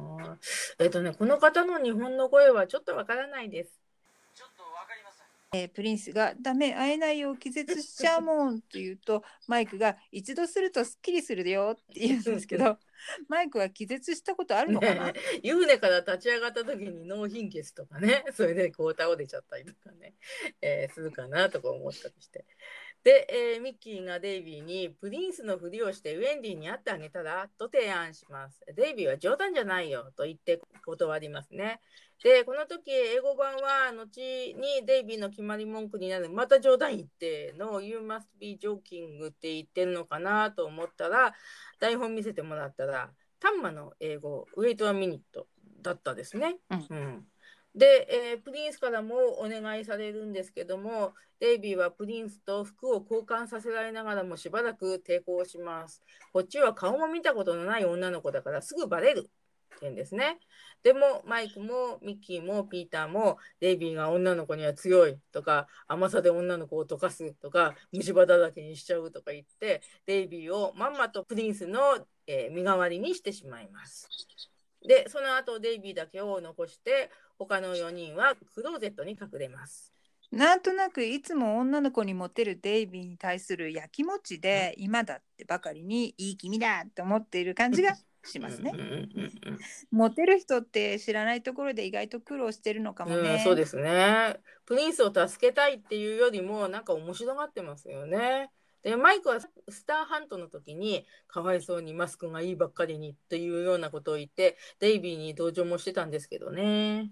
[0.79, 3.84] えっ、とね、この方の日本の声はちょっとわからないです。
[5.55, 12.77] えープリンスが「ダメ会えないよ気絶しちゃうもん」と言うとマイクが「一度するとすっきりするよ」って言うんですけど
[13.27, 15.13] マイクは気絶したことあるのかな、 ね、
[15.43, 20.15] 湯船から立ち上がった時に脳貧血とかね、それでこう倒れちゃったりとかね、
[20.61, 22.45] えーするかなとか思ったりして。
[23.05, 28.65] で、えーミッキーがデイビーにプリンスのふりをしてウェンディに会ってあげたらと提案します。
[28.75, 31.81] デイビーは冗談じゃないよと言って断りますね。
[32.23, 41.35] で、この時英語版は後にデイビーの決まり文句になるまた冗談言っての You must be joking って言ってるのかなと思ったら
[41.79, 45.19] 台本見せてもらったらタンマの英語 Wait a minute
[45.83, 46.57] だったですね。
[46.71, 47.27] うんうん
[47.75, 56.01] で、えープリンスからもお願いされるんですけども、デイビーはプリンスと服を交換させられながらもしばらく抵抗します。
[56.31, 59.29] こっちは顔も見たことのない女の子だからすぐバレるって
[59.81, 60.39] 言うんですね。
[60.83, 71.79] でもマイクもミッキーもピーターもデイビーが女の子には強いとか甘さで女の子を溶かすとか虫歯だらけにしちゃうとか言ってデイビーをまんまとプリンスの、
[72.27, 74.07] えー身代わりにしてしまいます。
[74.87, 79.95] でその後デイビーだけを残して他の4人はクローゼットに隠れます。
[80.31, 88.79] なんとなくいつも女の子にモテるデイビーに対するやきもちで、今だってばかりにいい君だと思っている感じがしますねうん。
[88.79, 89.31] うんうん
[89.91, 93.35] モテる人って知らないところで意外と苦労してるのかもね。
[93.35, 94.37] うん、そうですね。
[94.65, 98.49] プリンスを助けたいっていうよりもなんか面白がってますよね。
[98.85, 99.49] でマイクはス
[99.87, 107.09] ターハントの時にかわいそうにマスクがいいばっかりにっていうようなことを言ってデイビーに同情もしてたんですけどね。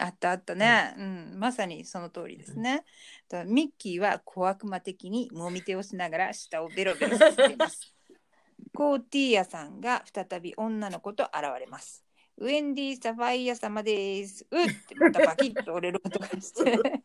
[0.00, 2.82] あったあったね、うん、まさにその通りですね。
[3.28, 7.94] だからミッキーは小悪魔的にもみ手をしながら舌をベロベロさせています。
[8.74, 12.02] コーティーヤさんが再び女の子と現れます。
[12.38, 14.46] ウェンディ・サファイア様です。
[14.50, 16.72] うっってまたバキッと折れる音がして。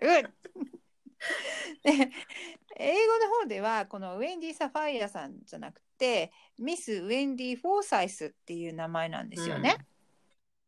[0.00, 0.81] うっ
[1.82, 2.10] で
[2.76, 9.76] 英語の方ではこのウェンディ・サファイアさんじゃなくてミス・ウェンディ・フォーサイスっていう名前なんですよね。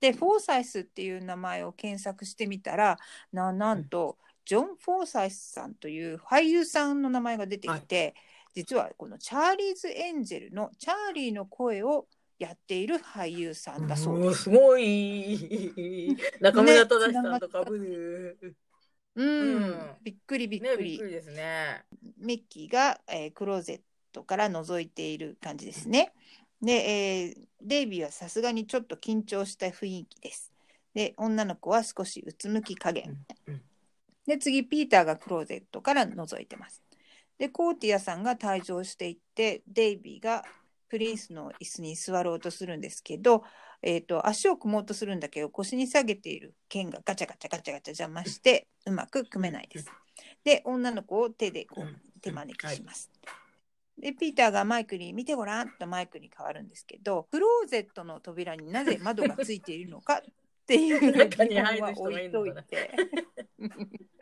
[0.00, 2.98] でフォーサイスっていう名前を検索してみたら
[3.32, 8.14] ななんと、ジョン・フォーサイスさんという俳優さんの名前が出てきて、
[8.54, 12.06] 実はこのチャーリーズ・エンジェルのチャーリーの声を
[12.38, 14.42] やっている俳優さんだそうです。
[14.44, 18.56] すごい中村忠さんとかぶる。
[19.16, 20.90] うん、うんびっくりびっねくり。
[20.90, 21.84] びっくりですね。
[22.18, 23.80] ミッキーが、えークローゼッ
[24.12, 26.12] トから覗いている感じですね。
[26.60, 30.52] で、えーデイビーはさすがにちょっと緊張した雰囲気です。
[30.92, 33.16] で、女の子は少しうつむき加減。
[33.46, 33.60] うん
[34.26, 36.82] で、次、ピーターがクローゼットから覗いてます。
[37.38, 40.44] で、コーティアさんが退場していって、デイビーが
[40.88, 43.44] プリンスの椅子に座ろうとするんですけど、
[43.86, 49.90] えー、と足を組もうとするんだけど腰に下げている剣がガチャガチャガチャガチャ邪魔してうまく組めないです。
[50.42, 51.88] で女の子を手でこうん。
[51.88, 53.10] う手招きします。
[53.98, 60.22] でピーターがマイクに「見てごらん」とマイクに変わるんですけどクローゼットの扉になぜ窓がついているのかっ
[60.66, 62.90] ていう疑問は置いといて。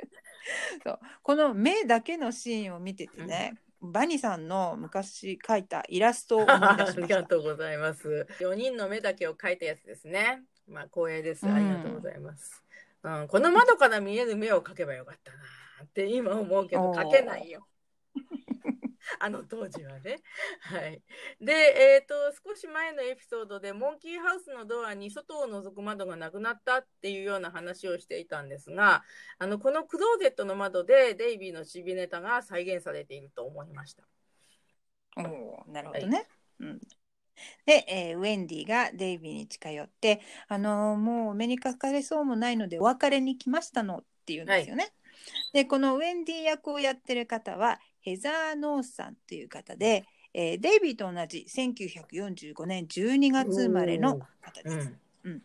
[0.85, 0.99] そう。
[1.23, 7.25] この目だけのシーンを見ててね、バニさんの昔描いたイラストを思い出あしましたりが。
[7.25, 8.27] とうございます。
[8.41, 10.43] 4人の目だけを描いたやつですね。
[10.69, 11.51] まあ光栄です。
[11.51, 12.63] ありがとうございます。
[13.03, 15.39] うん、この窓から見える目を描けばよかったな
[15.85, 17.67] って今思うけど描けないよ。
[19.21, 20.23] あの当時はね。
[20.61, 21.03] はい。
[21.41, 22.15] で、えっ、と、
[22.47, 29.05] 少し前のエピソードで、モンキーハウスのドアに外を覗く窓がなくなったっていうような話をしていたんですが、
[29.39, 34.05] あの、このクローゼットの窓でデイビーのチビネタが再現されていると思いました。
[35.17, 36.27] おーなるほどね。
[36.61, 36.81] うん、
[37.67, 44.93] で、えーウェンディがデイビーに近寄って、あのーもうお目にかかれそうもないのでお別れに来ましたのっていうんですよね。
[45.53, 54.89] でこのウェンディ役をやってる方はヘザー・ノースさんという方で、えーデイビーと同じ1945年12月生まれの方うです。
[55.29, 55.43] ん。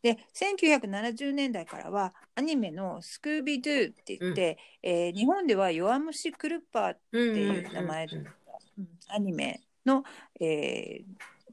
[0.00, 8.30] で1970年代からはアニメの「スクービードゥ」って言って、えー日本では「弱虫クルッパー」っていう名前だった。
[8.30, 10.04] うんアニメの、
[10.40, 11.04] えー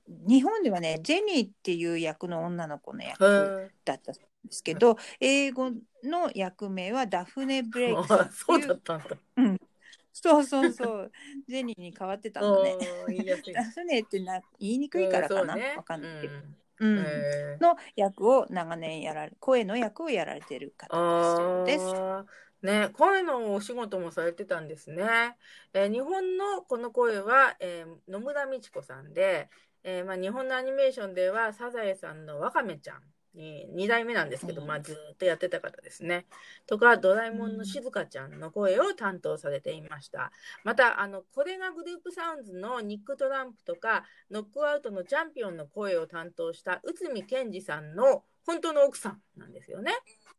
[0.08, 5.72] 日本ではねジェニーっていう役の女の子の役へだったんですけど英語
[6.04, 9.06] の役名はダフネ・ブレイクそうだったんだ。
[10.23, 11.12] そうそうそう。
[11.47, 12.78] ジェニーに変わってたんだね。
[13.06, 13.54] おー言いやすい。
[13.54, 15.73] ダフネってな言いにくいからかな、うんそうね。
[15.75, 16.21] わかんない。
[16.21, 16.39] けど、う
[16.80, 21.86] うんの役を長年やられ声の役をやられてる方です。
[22.62, 25.38] ね、声のお仕事もされてたんですね。
[25.73, 29.49] えー日本のこの声は、えー野村美智子さんで、
[29.84, 33.04] えーまあ、日本のアニメーションではサザエさんのワカメちゃん
[33.36, 36.26] に2代目なんですけど、うんまあ、ずーっとやってた方ですね。
[36.65, 40.32] とかドラえもんの静香ちゃんの声を担当されていました。
[40.63, 49.93] またあのこれがグループサウンズのニック・トランプとかノックアウトのチャンピオンの声を担当した内海賢二さんの本当の奥さんなんですよね。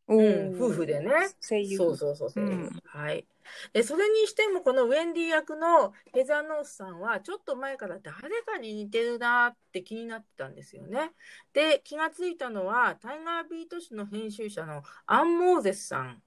[0.09, 1.11] おうんー夫婦でね。
[1.40, 3.27] 声優そうそうそう、声優うんはい。
[3.73, 11.12] で、それにしても、このウェンディ役のヘザー・ノースさんは、ちょっと前から誰かに似てるなって気になってたんですよね。
[11.53, 16.23] で、気がついたのは、タイガービート誌の編集者のアン・モーゼスさん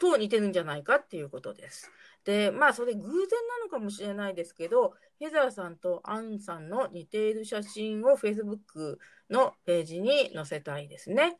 [0.00, 1.90] と似てるんじゃないかっていうことです。
[2.24, 8.96] で、まあ、それ偶然なのかもしれないですけど、ヘザーさんとアンさんの似ている写真を Facebook
[9.30, 11.38] のページに載せたいですね。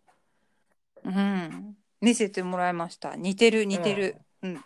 [1.05, 3.17] うん、見せてもらいました。
[3.17, 4.17] 似てる似てる。
[4.43, 4.64] うん。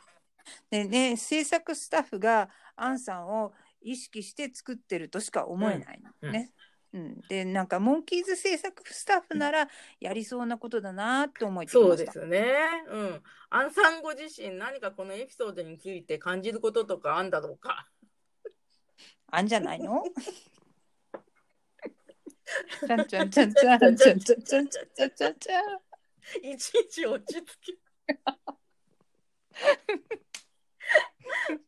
[0.70, 6.53] でね制作スタッフがアンさんを意識して作ってるとしか思えないのね。
[6.94, 9.68] うん、でなんかモンキーズ制作スタッフなら
[10.01, 12.12] やりそうなことだなと思いそうました。
[12.12, 12.46] ですね。
[12.90, 13.22] うん。
[13.51, 17.88] アンさんご自身何かこのエピソードについて感じることとかあんだろうか。
[19.31, 20.03] あんじゃないの？
[22.87, 25.88] ちゃんちゃんちゃんちゃんちゃんちゃんちゃんちゃんちゃんちゃん。
[26.43, 27.79] いちいち落ち着け。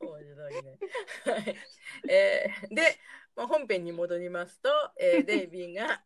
[0.01, 0.79] 面白いね。
[1.25, 1.57] はい。
[2.09, 2.99] えーで、
[3.37, 4.68] まあ、本編に戻りますと、
[4.99, 6.03] えー デイビーが、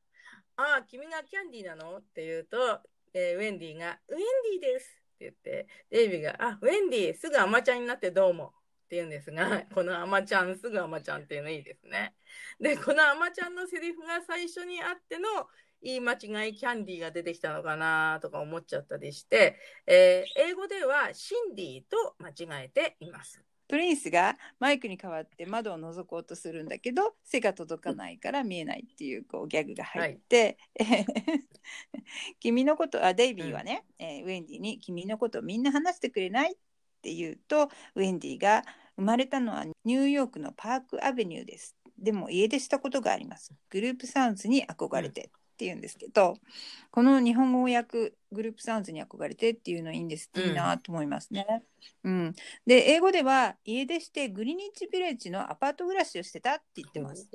[0.56, 1.98] ああ、君がキャンディーなの？
[1.98, 2.80] って言うと、
[3.12, 4.20] えーウェンディが、ウェン
[4.60, 12.14] ディですって言って、デイビーが、あ、ウェンディ、すぐアマちゃんになってどうもって言うんですが、このアマちゃん、すぐアマちゃんっていうのいいですね。
[12.60, 15.48] で、このアマちゃんのセリフが最初にあっての、
[15.84, 23.40] 言い間違いキャンディーが出てきたのかなとか思っちゃったりして、えー英語ではシンディと間違えています。
[23.68, 30.58] プリンスがマイクに代わって窓を覗こうとするんだけど背が届かないから見えないっていうこうギャグが入って、
[32.40, 36.56] 君のことあデイビーはね、えーウェンディに「君のことみんな話してくれない?」っ
[37.02, 38.64] て言うとウェンディが
[38.96, 46.34] 「生まれたのはニューヨークのパークアベニューです」でも家出したことがありますグループサウンズに憧れてって言うんですけど、
[46.90, 51.46] この日本語訳グループサウンズに憧れてっていうのいいんです、いいなと思いますね。
[52.02, 52.34] うん、
[52.66, 57.28] で英語では家出してグリニッチビレッジのアパート暮らしをしてたって言ってます。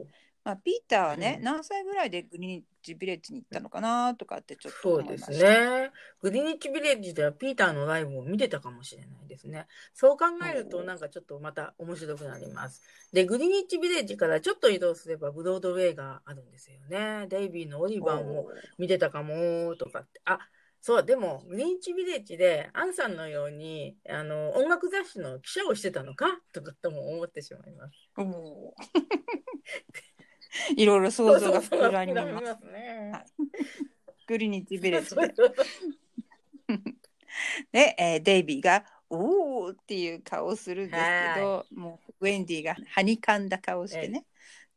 [0.49, 5.29] まあ、ピーターはね、うん何歳ぐらいでグリニッチビレッジに行ったのかなとかってちょっとそうです。
[5.31, 5.91] ね。
[6.21, 9.67] グリニッチビレッジではピーターのライブを見てたかもしれないですね。
[9.93, 12.81] そう考えるとなんかちょっとまた面白くなります。
[13.13, 17.27] で、グリニッチビレッジからちょっと移動すればブロードウェイがあるんですよね。
[17.27, 18.47] デイビーのオリバーも
[18.79, 20.19] 見てたかもとかって。
[20.25, 20.39] あ、
[20.81, 27.93] そう、でも、グリニッチビレッジでアンさんのように、あの、音楽雑誌の記者をしてたのかとかとも思ってしまいます。
[30.75, 32.25] いろいろ想像が膨らみます。
[32.25, 33.11] 膨らみますね。
[33.13, 33.25] はい
[34.29, 35.33] グリニッチビレッジで。
[37.71, 41.03] で、えーデイビーが「おお!」っていう顔をするんです
[41.35, 44.25] けどもうウェンディがはにかんだ顔をしてね、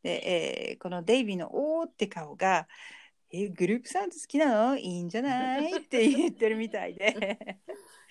[0.01, 2.67] で、えーこのデイビーの「おお!」って顔が
[3.33, 4.77] 「えグループサウンド好きなの？
[4.77, 7.59] いいんじゃない?」って言ってるみたいで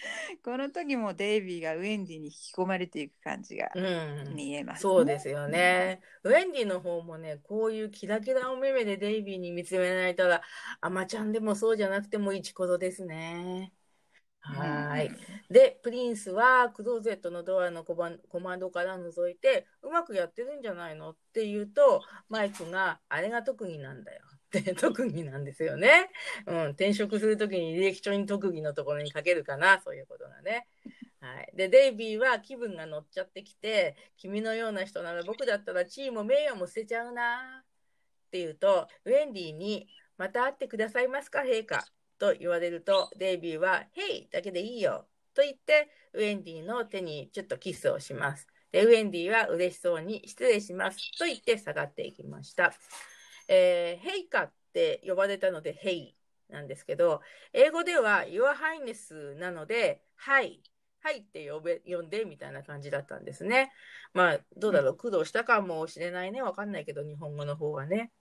[0.44, 3.84] この時もデイビーがウェンディに引き込まれていく感じがうん。
[4.28, 6.00] 見えます、そうですよね。
[6.24, 10.42] ウェンディの方もね、こういうキラキラお目目でデイビーに見つめられたら、
[10.80, 13.72] アマちゃんでもそうじゃなくてもイチコロですね。
[14.40, 15.12] はーい。
[15.50, 21.10] で、プリンスはクローゼットのドアのコマンコマンドから覗いて、うまくやってるんじゃないの？
[21.12, 24.22] って言うと、マイクが、あれが特技なんだよ。
[24.58, 26.10] って 特技なんですよね。
[26.46, 30.68] うん、転職するときに履歴書に特技のところに書けるかな、そういうことがね。
[31.20, 31.52] はい。
[31.54, 37.64] で、デイビーは気分が乗っちゃってきて、君のような人なら僕だったら地位も名誉も捨てちゃうな。
[37.64, 39.88] って言うと、ウェンディに、
[40.18, 41.84] また会ってくださいますか、陛下。
[42.18, 45.06] と言われると、デイビーは、ヘイだけでいいよ。
[45.34, 48.46] と言って、ウェンディの手にちょっとキスをします。
[48.70, 50.98] で、ウェンディは嬉しそうに、失礼します。
[51.18, 52.72] と言って下がっていきました。
[53.48, 56.16] えー、陛下って呼ばれたので、ヘイ
[56.48, 57.20] なんですけど、
[57.52, 60.62] 英語では Your Highness なので、はい。
[61.00, 63.72] はいって呼べ、呼んでみたいな感じだったんですね。
[64.14, 66.42] まあ、どうだろう、苦労したかもしれないね。
[66.42, 68.12] わかんないけど、日本語の方がね。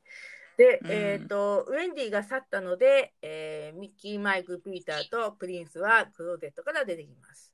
[0.58, 7.54] で、うんえっ、と、ウェンディが去ったので、えーミッキー、マイク、ピーターとプリンスはクローゼットから出てきます。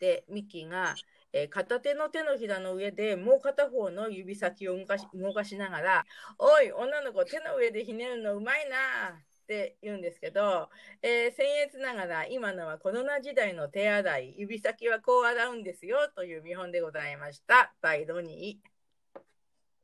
[0.00, 0.94] で、ミッキーが、
[1.34, 6.06] えー片手の手のひらの上でもう片方の指先を動かし動かしながら、
[6.38, 8.76] おい、女の子、手の上でひねるのうまいな
[9.18, 10.70] って言うんですけど、
[11.02, 17.74] えー、僭越ながら今のはコロナ時代の手洗い、指先はこう洗うんですよという見本でございました。
[17.82, 18.60] バイロニ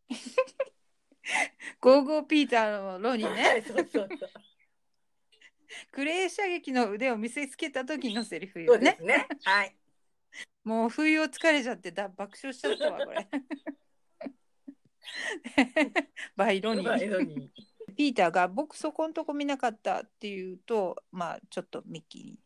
[1.80, 3.28] ゴーゴーピーターのロニー。
[3.28, 4.30] ーねはいそうそうそう。
[5.90, 9.26] クレー射撃の腕を見せつけた時のセリフそよねうですね。
[9.44, 9.79] はい。
[10.64, 13.28] もう不意を突かれちゃってだ爆笑しちゃったわこれ
[16.36, 17.48] バイロニー。
[17.96, 22.38] ピーターが僕そこんとこ見なかったっていうとまあちょっとミッキーに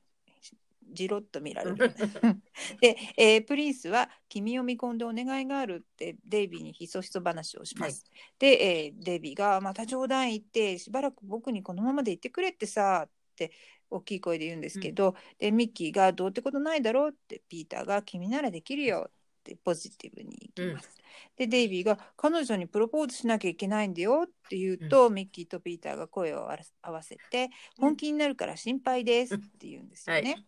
[0.93, 1.77] じろっと見られる
[2.81, 8.05] で、えープリンスは「君を見込んでお願いがある」ってデイビーにひそひそ話をします。
[8.39, 13.53] で、えーデイビーが「また冗談言ってしばらく僕にこのままでいてくれってさ」って
[13.95, 19.13] 大きい声で言うんですけど、でミッキーが「どうってことないだろ」うってピーターが「君ならできるよ」っ
[19.45, 20.91] てポジティブに言います。
[21.37, 26.51] でデイビーが「彼女にプロポーズしなきゃいけないんだよ」って言うと、ミッキーとピーターが声を
[26.83, 30.33] 合わせて「本気になるから心配です」って言うんですよね。
[30.33, 30.45] はい。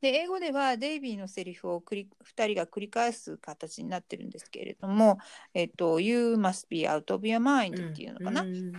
[0.00, 5.18] で英語ではデイビーのセリフを繰り2人が繰り返す形になってるんですけれども
[5.54, 8.42] 「えっと、You must be out of your mind」っていうのかな。
[8.42, 8.72] うん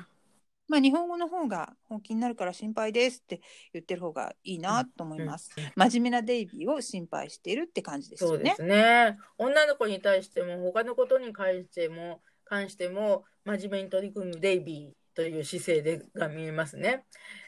[0.70, 3.42] まあ、日本語の方が本気になるから心配ですって
[3.74, 5.52] 言ってる方がいいなと思います。
[5.58, 8.56] うん真面目なデイビーを心配してるって感じですよね。
[8.60, 9.18] ね。
[9.38, 17.06] 女の子に対しても他のことに関しても関しても真面目に取り組むデイビーという姿勢でが見えますね。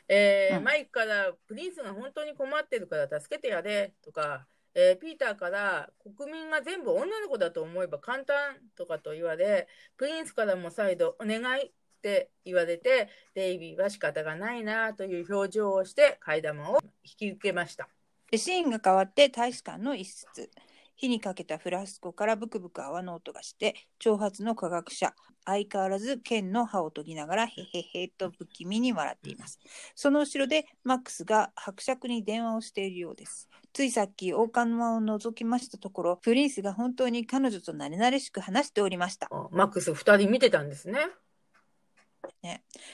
[0.08, 8.36] えーうんマイクからプリンスが本当に困ってるから助けてやれとか、えーピーターから国民が全部女の子だと思えば簡単
[8.76, 9.68] とかと言われ、
[9.98, 17.88] プリンスからも再度お願いって言われて、デイビーは仕方がないなという表情をして替え玉を引き受けました。
[18.32, 20.50] でシーンが変わって大使館の一室。
[20.96, 25.14] 火にかけたフラスコからブクブク泡の音がして長髪の科学者。
[25.44, 29.60] 相変わらず剣の歯を研ぎながらへへへと不気味に笑っています。
[29.96, 33.50] その後ろでマックスが伯爵に電話をしているようです。
[33.74, 39.28] ついさっき王冠の間を覗きましたところプリンスが本当に彼女と慣れ慣れしく話しておりました。
[39.32, 41.00] あマックス2人見てたんですね。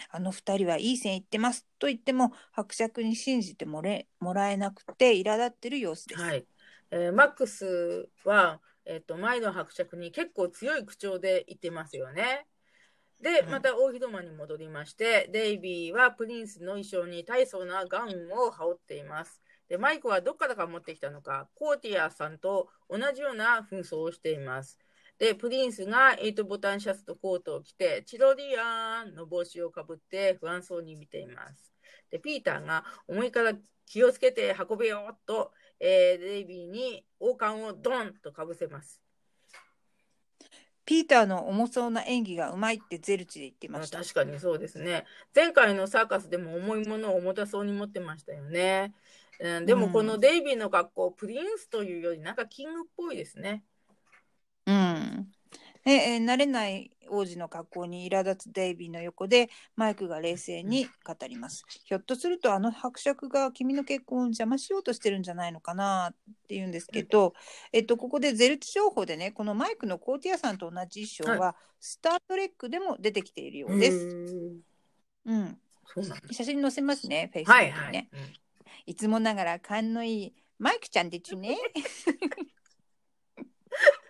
[0.09, 6.45] あの二人はいい線いってますと言っても伯爵に信じてもれもらえなくて苛立ってる様子です、はい。
[6.91, 12.47] えーマックスは、えっ、と、前の伯爵に結構強い口調で言ってますよね。
[13.21, 19.41] で、うんまた大広間に戻りまして、デイビーはプリンスの衣装に大層なガウンを羽織っています。
[19.67, 24.79] で、マイクはどっからか持ってきたのか、コーティアさんと同じような紛争をしています。
[25.19, 31.73] で、プリンスが8ボタンシャツとコートを着て、チロリアンの帽子をかぶって不安そうに見ています。
[32.11, 33.53] で、ピーターが重いから
[33.85, 39.01] 気をつけて運べよと、えーデイビーに王冠をドンとかぶせます。
[40.85, 43.99] ピーターの重そうな演技がうまいってゼルチで言ってました。
[43.99, 45.05] 確かにそうですね。
[45.35, 48.93] 前回のサーカスでも重いものを重たそうに持ってましたよね。
[49.39, 53.65] うん、でもうんこのデイビーの格好、プリンスというよりなんかキングっぽいですね。
[54.67, 55.27] うん。
[55.85, 61.63] でえー慣れない王子の格好に苛立つデイビーの横でマイクが冷静に語ります。
[61.85, 66.15] ひょっとするとあの伯爵が君の結婚を邪魔しようとしてるんじゃないのかなっ
[66.49, 67.33] て言うんですけど、
[67.71, 73.97] えっと、ここでゼルチ情報でねこのマイクのコーティアさんと同じ衣装は、スター・トレックでも出てきているようです。
[75.25, 75.57] うんうん。
[76.31, 77.85] 写真載せますね、フェイスはいはい。
[77.87, 78.09] にね。
[78.11, 78.19] うん
[78.85, 81.57] いつもながら勘のいいマイクちゃんでちゅね。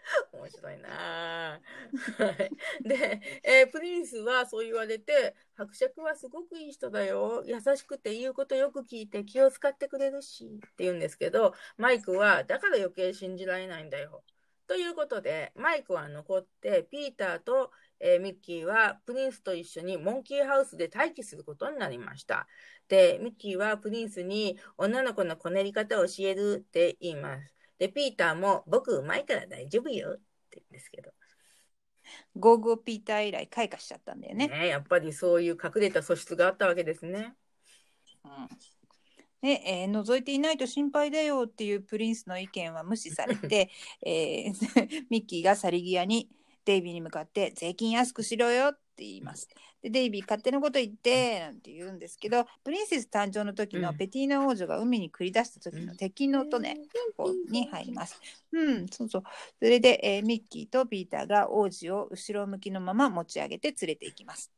[0.32, 1.62] 面白いな
[2.82, 7.43] で、えープリンスはそう言われて、伯爵はすごくいい人だよ。
[7.45, 14.24] 優しくて言うことよく聞いて気を使ってくれるしって言うんですけど、マイクはだから余計信じられないんだよ。
[14.68, 22.47] ということで、マイクは残って、ピーターと、えーミッキーはプリンスと一緒にモンキーハウスで待機することになりました。
[22.88, 27.57] で、ミッキーはプリンスに女の子のこねり方を教えるって言います。
[27.80, 30.15] で、ピーターも僕うまいから大丈夫よっ
[30.49, 31.11] て言うんですけど。
[32.36, 34.47] ゴーゴーピーター以来開花しちゃったんだよね。
[34.47, 37.36] ね、やっぱりそういう隠れた素質があったわけですね。
[38.23, 38.47] うん
[39.39, 43.69] でえー覗いていないと心配だよっていうプリンスの意見は無視されて、
[44.03, 44.53] えー
[45.11, 46.28] ミッキーが去り際に
[46.68, 49.47] デイビーに向かって税金安くしろよって言います。
[49.82, 56.76] でデイビー勝手なこと言ってなんて言うんですけどプリンセス誕生の時のうんペティーナ王女が海に繰り出した時の鉄琴の音ね、
[57.15, 58.20] ここに入ります。
[58.51, 59.24] うん、そうそう。
[59.59, 64.51] それで、えーミッキーとピーターが王子を後ろ向きのまま持ち上げて連れて行きます。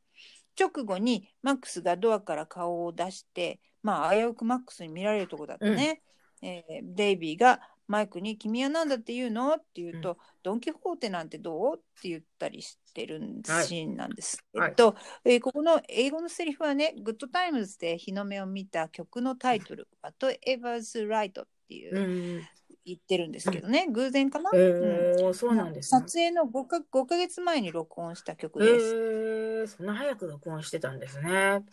[0.59, 6.01] 直後にマックスがドアから顔を出して、まあ、危うくマックスに見られるとこだったね。
[6.41, 14.43] えーデイビーがマイクに「君は何だって言うの?」って言うと、ドン・キホーテなんてどう?」って言ったりしてるはいシーンなんです。
[14.53, 22.47] はいえっと、えーここの英語のセリフはね、グッドタイムズで日の目を見た曲のタイトル、Whatever's Right っていう、うん。
[22.85, 26.01] 言ってるんですけどね、偶然かな、えうんー、そうなんですね。
[26.01, 28.95] 撮影の 5, か5ヶ月前に録音した曲えです。
[28.95, 31.63] ー、そんな早く録音してたんですね。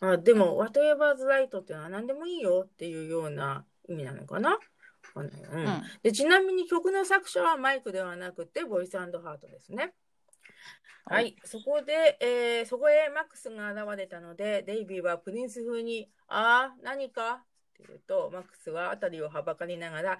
[0.00, 4.58] あでも、Whatever's Right っていうのは何でもいいよっていうような意味なのかな？
[5.20, 9.94] うんうんでちなみに曲の作者はマイクではなくて、ボイスハートですね。
[11.06, 17.34] ははいい、そこで、えーそこへマックスが現れたので、デイビーはプリンス風に、ああ、何か？
[17.34, 17.38] っ
[17.76, 20.18] て言うと、マックスは辺りをはばかりながら、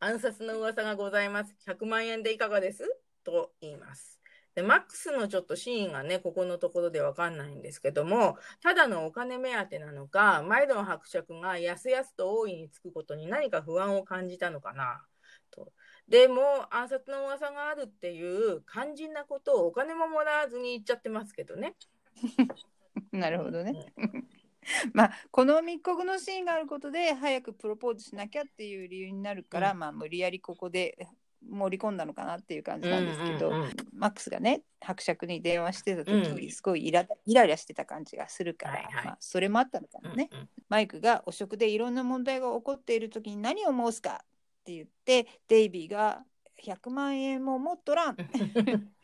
[0.00, 1.54] 暗殺の噂がございます。
[1.66, 2.84] 100万円でいかがです？
[3.22, 4.13] と言います。
[4.54, 15.04] で、マックスのちょっとシーンがね、ここのところでわかんないんですけども、ただのお金目当てなのか、マイドン伯爵がやすやすと大いにつくことに何か不安を感じたのかな、
[15.50, 15.72] と。
[16.08, 21.74] でも、暗殺の噂があるっていう肝心なことをお金ももらわずに言っちゃってますけどね。
[23.10, 23.92] なるほどね。
[24.92, 31.08] まあこの密告のシーンがあることで早くプロポーズしなきゃっていう理由になるから、うんまあ無理やりここで
[31.50, 33.70] 盛り込んだのかなっていう感じなんですけど、うんうんうん。
[33.94, 36.50] マックスがね伯爵に電話してた時、うん。
[36.50, 39.04] すごいイライライラしてた感じがするから、はいはい。
[39.06, 40.28] まあ、それもあったのかなね。
[40.32, 40.48] うんうん。
[40.68, 44.26] マイクが汚職でいろんな問題が起こっている時に何を申すかっ
[44.64, 46.24] て言ってデイビーが
[46.64, 48.16] 100万円も持っとらん。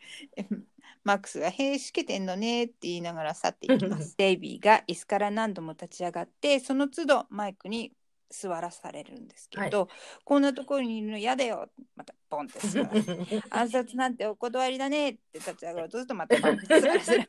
[1.03, 4.15] マックスが「へえしけてんのね」って言いながら去っていきます。
[4.17, 7.93] デイビーが椅子から何度も立ち上がってその都度マイクに
[8.31, 9.87] 座らされるんですけど、
[10.23, 11.69] こんなところにいるの嫌だよ。
[11.95, 17.27] またポンって座らせて暗殺なんてお断りだねって立ち上がるとするとまたポンって座らせる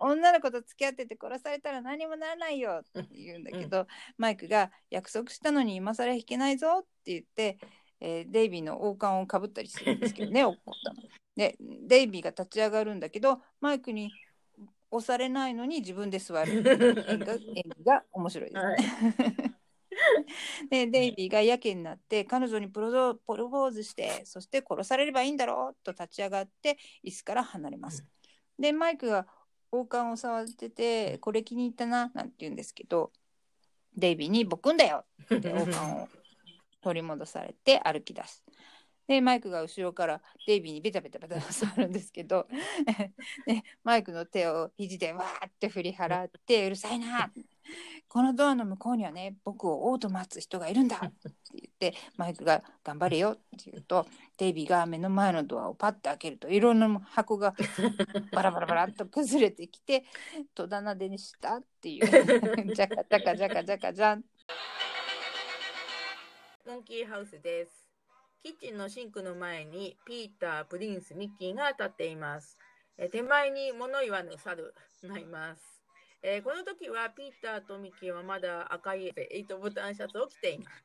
[0.00, 7.58] 女の子と付き合ってて殺されたら何もならないよって言うんだけど、マイクが約束したのに今更引けないぞって言って、
[8.00, 11.02] えーデイビーの王冠をかぶったりするんですけどね 怒ったの。
[11.36, 14.12] でデイビーが立ち上がるんだけどマイクに
[14.90, 19.24] 押されないのに自分で座る演技が面白いですね。
[19.26, 19.53] はい
[20.70, 28.04] で デイビーがやけになって彼女にプロドプロポーズしてそして殺されればいいんだろうと立ち上がって椅子から離れます。
[28.58, 29.26] でマイクが
[29.72, 33.12] 王冠を触っててこれ気に入ったななんて言うんですけど
[33.96, 36.08] デイビーに「僕んだよ!」って王冠を
[36.80, 38.44] 取り戻されて歩き出す。
[39.06, 42.46] でマイクが後ろからデイビーにベタベタベタ触るんですけど
[43.46, 47.30] でマイクの手を肘でわーって振り払って「うるさいな!」
[48.08, 57.54] このドアの向こうにはね僕を王と待つ人がいるんだって言ってマイクが「頑張れよ」って言うとデイビーが目の前のドアをパッて開けるといろんな箱が
[58.32, 60.04] バラバラバラっと崩れてきて
[60.54, 62.06] 戸棚でにしたっていう
[62.74, 64.24] ジャカジャカジャカジャカジャン
[66.66, 67.83] モンキーハウスです。
[68.44, 72.58] キッチンのシンクの前にピーター、プリンス、ミッキーが立っています。
[72.98, 75.62] えー手前に物言わぬ猿がいます。
[76.22, 80.84] えーこの時はピーターとミッキーはまだ赤い8ボタンシャツを着ています。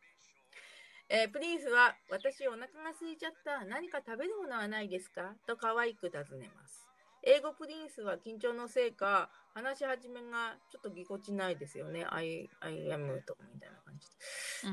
[1.10, 3.66] えープリンスは私お腹が空いちゃった。
[3.66, 5.36] 何か食べるものはないですか？
[5.46, 6.88] と可愛く尋ねます。
[7.24, 12.06] 英語プリンスは緊張のせいか話し始めがちょっとぎこちないですよね。
[12.10, 14.08] I, I am とかみたいな感じ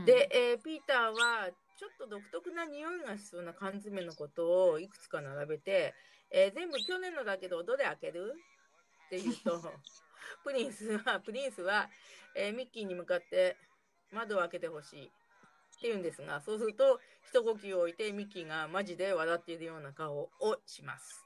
[0.06, 0.12] で。
[0.28, 5.94] で、えーピーターはちょっと独特な匂いがしそうな缶詰のことをいくつか並べて、
[6.30, 8.34] えー全部去年のだけどどれ開ける？
[9.06, 9.60] って言うと
[10.44, 11.88] プリンスはプリンスは、
[12.34, 13.56] えーミッキーに向かって
[14.10, 15.06] 窓を開けてほしい。
[15.06, 20.30] って言うんですがそうすると一呼吸を置いてミッキーがマジで笑っているような顔を
[20.64, 21.22] します。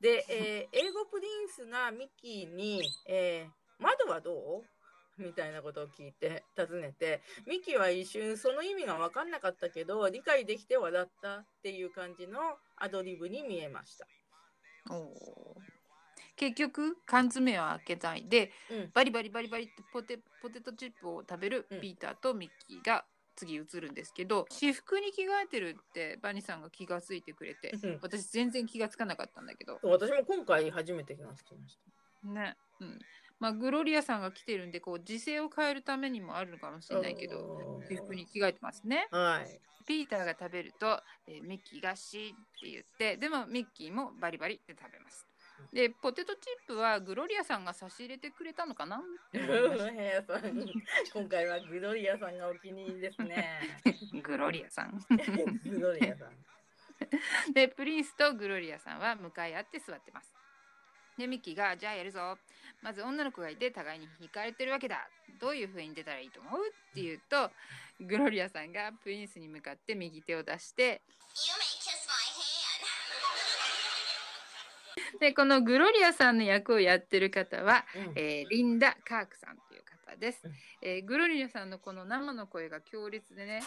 [0.00, 3.46] で、えー英語プリンスがミッキーに、え
[3.78, 4.64] 窓はどう？
[5.18, 12.38] みたいなことを聞いて尋ねてミキは一瞬その意味が分かんなかったけど理解できて笑ったっていう感じの
[12.76, 14.06] アドリブに見えました。
[16.36, 21.80] 結局缶詰は開けないでうん、バリバリバリバリってポテポテトチップを食べるうん。
[21.80, 23.04] ピーターとミッキーが
[23.36, 27.98] 次映るんですけど私服に着替えてるってバニさんが気がついてくれてうん。
[28.02, 29.78] 私全然気がつかなかったんだけど。
[29.82, 31.78] 私も今回初めて気がつきまし
[32.24, 32.56] ね。
[32.80, 32.98] うん
[33.40, 39.08] まあグロリアさんが来てるんでこう時勢を変えるためにもあるのかもしれないけど私服に着替えてますね。
[39.10, 39.18] た。
[39.18, 39.60] はい。
[39.86, 45.26] ピーターが食べると、えーミッキーがシーって言ってでもミッキーもバリバリって食べます。
[45.72, 49.02] でポテトチップはグロリアさんが差し入れてくれたのかな？
[51.12, 52.38] 今回はグロリアさん。
[52.38, 53.60] がお気に入りですね。
[54.22, 54.98] グロリアさん。
[55.64, 57.52] グロリアさん。
[57.52, 59.00] でプリンスとグロリアさん。
[59.00, 60.32] は向かい合って座ってます
[61.18, 62.38] でミッキーが「じゃあやるぞ。
[62.82, 65.08] まず女の子がいて互いに惹かれてるわけだ。
[65.40, 67.50] どういう風に出たらいいと思う?」って言うと
[68.00, 71.02] グロリアさんがプリンスに向かって右手を出して
[75.20, 78.12] でこのグロリアさんの役をやってる方は、うん。
[78.16, 79.73] えーリンダ・カークさんと
[80.12, 80.52] いう方ですうん。
[80.82, 83.62] えーグロリアさんのこの生の声が強烈でね、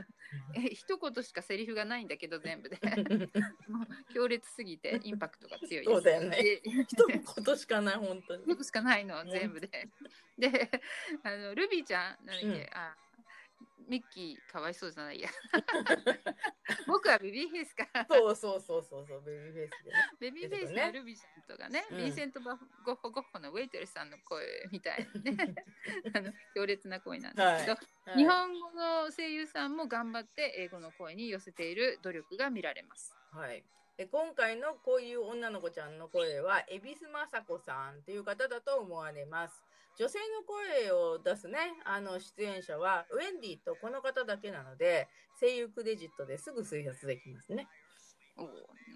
[0.54, 2.78] え一言しかセリフがないんだけど全部で
[3.68, 5.84] もう強烈すぎてインパクトが強いです。
[5.84, 8.42] そうだよねで一言しかない本当に。
[8.44, 9.88] 一言しかない の全部で。
[10.38, 10.70] で
[11.24, 12.96] あのルビーちゃんなんだっけ、うんあ
[13.88, 15.28] ミッキーかわいそうじゃないや
[16.86, 19.94] 僕はベビーフェイスかそうそうそうそうそうベビーフェイスでね。
[20.20, 22.56] ベビーフェイスねのルビーちゃんとかね、うんヴィンセント・ゴッ
[22.96, 25.54] ホ・ゴッホのウェイトレスさんの声みたいなね
[26.14, 27.86] あの強烈な声なんですけど、はい
[28.16, 33.14] 日本語の声優さんも頑張って英語の声に寄せている努力が見られます。
[33.32, 33.62] はい。
[33.98, 39.67] で今回のこういう女の子ちゃんの声は恵比寿雅子さんという方だと思われます。
[39.98, 45.08] 女性の声を出すね、あの出演者はウェンディとこの方だけなので、
[45.40, 47.66] 声優クレジットですぐ推察できますね。
[48.36, 48.46] おー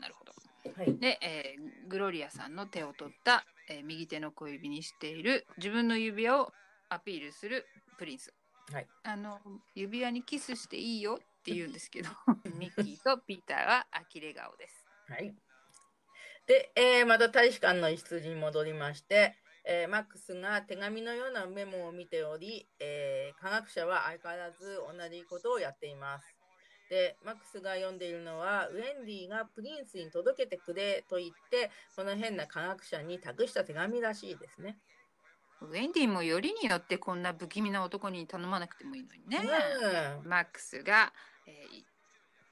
[0.00, 0.32] なるほど。
[0.76, 0.96] はい。
[0.98, 6.52] で、えーグロリアさんの手を取った、えー右手の小指にしている自分の指輪を
[6.88, 7.66] アピールする
[7.98, 8.32] プリンス。
[8.72, 9.40] はいあの
[9.74, 12.10] 指輪にキスしていいよって言うんですけど
[12.56, 14.86] ミッキーとピーターは呆れ顔です。
[15.08, 15.34] はい。
[16.46, 26.36] で、えーまた大使館の一室に戻りまして、えーマックスが手紙のようなメモを見ており、えー科学者は相変わらず同じことをやっています。
[26.90, 34.76] で、マックスが読んでいるのは、ウェンディがプリンスに届けてくれと言って、この変な科学者に託した手紙らしいですね。
[35.62, 39.40] ウェンディもよりによってこんな不気味な男に頼まなくてもいいのにね。
[40.22, 41.12] うんマックスが、
[41.46, 41.91] えー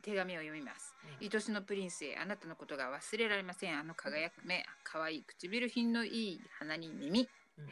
[0.00, 0.94] 手紙を読みます。
[1.20, 1.28] うん。
[1.32, 3.78] 愛しのプリンスへあなたのことが忘れられません。
[3.78, 7.28] あの輝く目、可愛い唇品のいい鼻に耳。
[7.58, 7.64] うん。
[7.64, 7.68] っ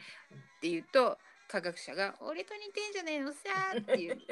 [0.61, 1.17] て言うと
[1.47, 3.39] 科学者が「俺と似てんじゃねえのさ」
[3.77, 4.17] っていう。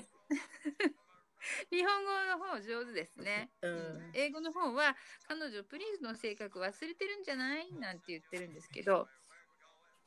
[1.71, 4.11] 日本語の方上手ですね、うん。
[4.13, 7.71] 英語の方は彼女プリンスの性格忘れてるんじゃない？
[7.73, 9.07] なんて言ってるんですけど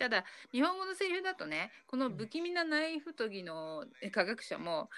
[0.01, 4.89] ただ日本語のセリフだとねこの不気味なナイフ研ぎのえ科学者も、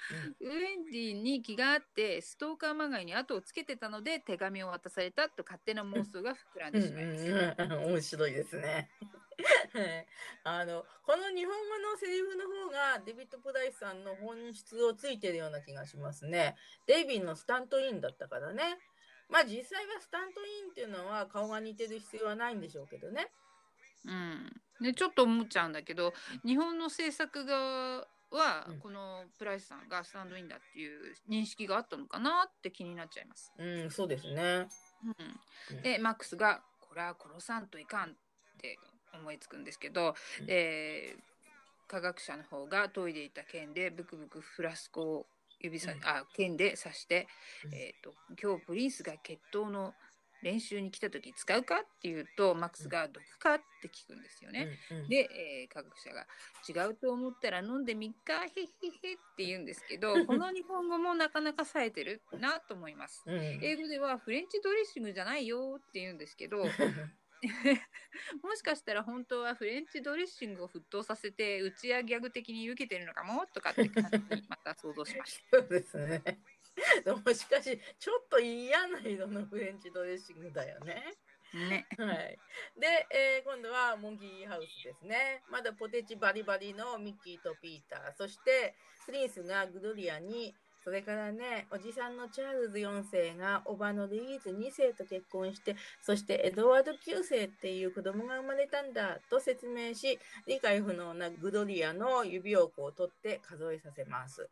[0.41, 7.27] ウェンディに気があってストーカーまがいに後をつけてたので手紙を渡されたと勝手な妄想が膨らんうんでしまいます。
[7.27, 8.91] うんうん面白いですね。
[9.75, 10.07] はい
[10.45, 16.57] あのこの日本語のセリフの方がデビッド・プライスさんの本質をついてるような気がしますね。
[16.87, 18.79] デイビーのスタントインだったからね。
[19.29, 23.33] まあ実際はスタントインっていうのは顔が似てる必要はないんでしょうけどね。
[24.05, 26.13] うん、でちょっと思っちゃうんだけど
[26.45, 28.79] 日本の制作側はうん。
[28.79, 33.53] このプライスさんがスタンドインだっていう認識があったのかなって気になっちゃいます。
[33.59, 34.67] うん、そうですね。
[35.71, 38.15] うん、でマックスが「これは殺さんといかん」っ
[38.59, 38.79] て
[39.13, 40.47] 思いつくんですけど、うん。
[40.49, 41.33] えー
[41.89, 45.27] 科学者の方が研いでいた剣でブクブクフラスコを
[45.61, 45.99] 指さ、うん。
[46.05, 47.29] あ剣で刺して、
[47.67, 47.75] うん。
[47.75, 49.95] えーと「今日プリンスが決闘の
[50.43, 54.79] 練習に来た時使うか?」って言うとマックスが「毒か?」って聞くんですよね。
[54.91, 56.27] うんうんで、えー科学者が
[56.69, 58.67] 「違うと思ったら飲んでみっかへっへっ
[59.03, 63.23] へ」って言うんですけどこの日本語もなかなか冴えてるなと思います。
[63.27, 66.65] うん英語ではフレンチドレッシングじゃないよって言うんですけど
[68.43, 76.23] もしかしたら本当はフレンチドレッシングを沸騰させてうちやギャグ的に受けてるのかもとかって感じにまた想像しまし そうですね。
[77.05, 81.15] でもしかし、ちょっと嫌な色のフレンチドレッシングだよね。
[81.53, 81.59] た。
[81.59, 81.87] ね。
[81.99, 82.39] はい。
[82.79, 85.43] で、えー今度はモンキーハウスですね。
[85.51, 88.17] まだポテチバリバリのミッキーとピーター。
[88.17, 90.55] そして、プリンスがグドリアに、
[90.85, 104.49] それからね、おじさんのチャールズ4世がおばのルイーズ2世と結婚して、そしてエドワード9世っていう子供が生まれたんだと説明し、理解不能なグドリアの指をこう取って数えさせます。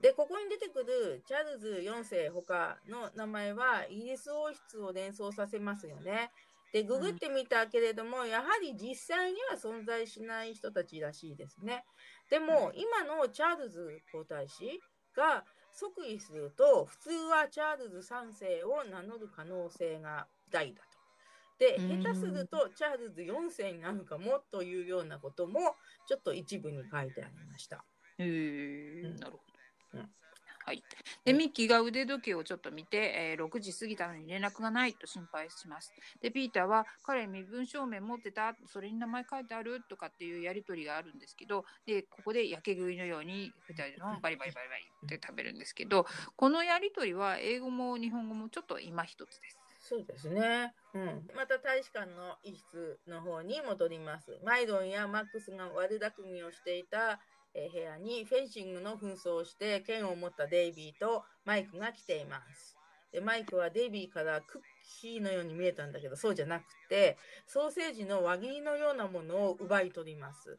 [0.00, 6.30] で、ここに出てくるチャールズ4世ほかの名前はイギリス王室を連想させますよね。
[6.72, 11.84] で、ググってみたけれども、やはり実際には存在しない人たちらしいですね。
[12.28, 14.80] でも、今のチャールズ皇太子
[15.16, 20.96] が即位すると、普通はチャールズ3世を名乗る可能性が大だと。
[21.58, 25.76] で、うん下手するとチャールズ4世になるかもというようなことも、
[26.06, 27.84] ちょっと一部に書いてありました。
[28.18, 29.55] へえうんなるほど。
[29.92, 30.10] うん
[30.64, 30.84] はい。
[31.24, 35.94] で、ミッキーが腕時計をちょっと見て、えー6時過ぎたのに連絡がないと心配します。
[36.20, 39.84] で、ピーターは、彼身分証明持ってたそれに名前書いてある？
[39.84, 46.04] とかっていうやりとりがあるんですけど、で、ここでやけ食いのように2人でバリバリバリバリって食べるんですけど、
[46.36, 49.60] このやりとりは英語も日本語もちょっと今一つです。
[49.78, 50.74] そうですね。
[50.94, 51.26] うん。
[51.34, 54.40] また大使館の一室の方に戻ります。
[54.42, 57.20] マイロンやマックスが悪巧みをしていた、
[57.56, 62.76] えー部屋にフェンシングの紛争をして剣を持ったデイビーとマイクが来ています。
[63.12, 64.60] でマイクはデイビーからクッ
[65.00, 70.58] キーのように見えたんだけどそうじゃなくてソーセージの輪切りのようなものを奪い取ります。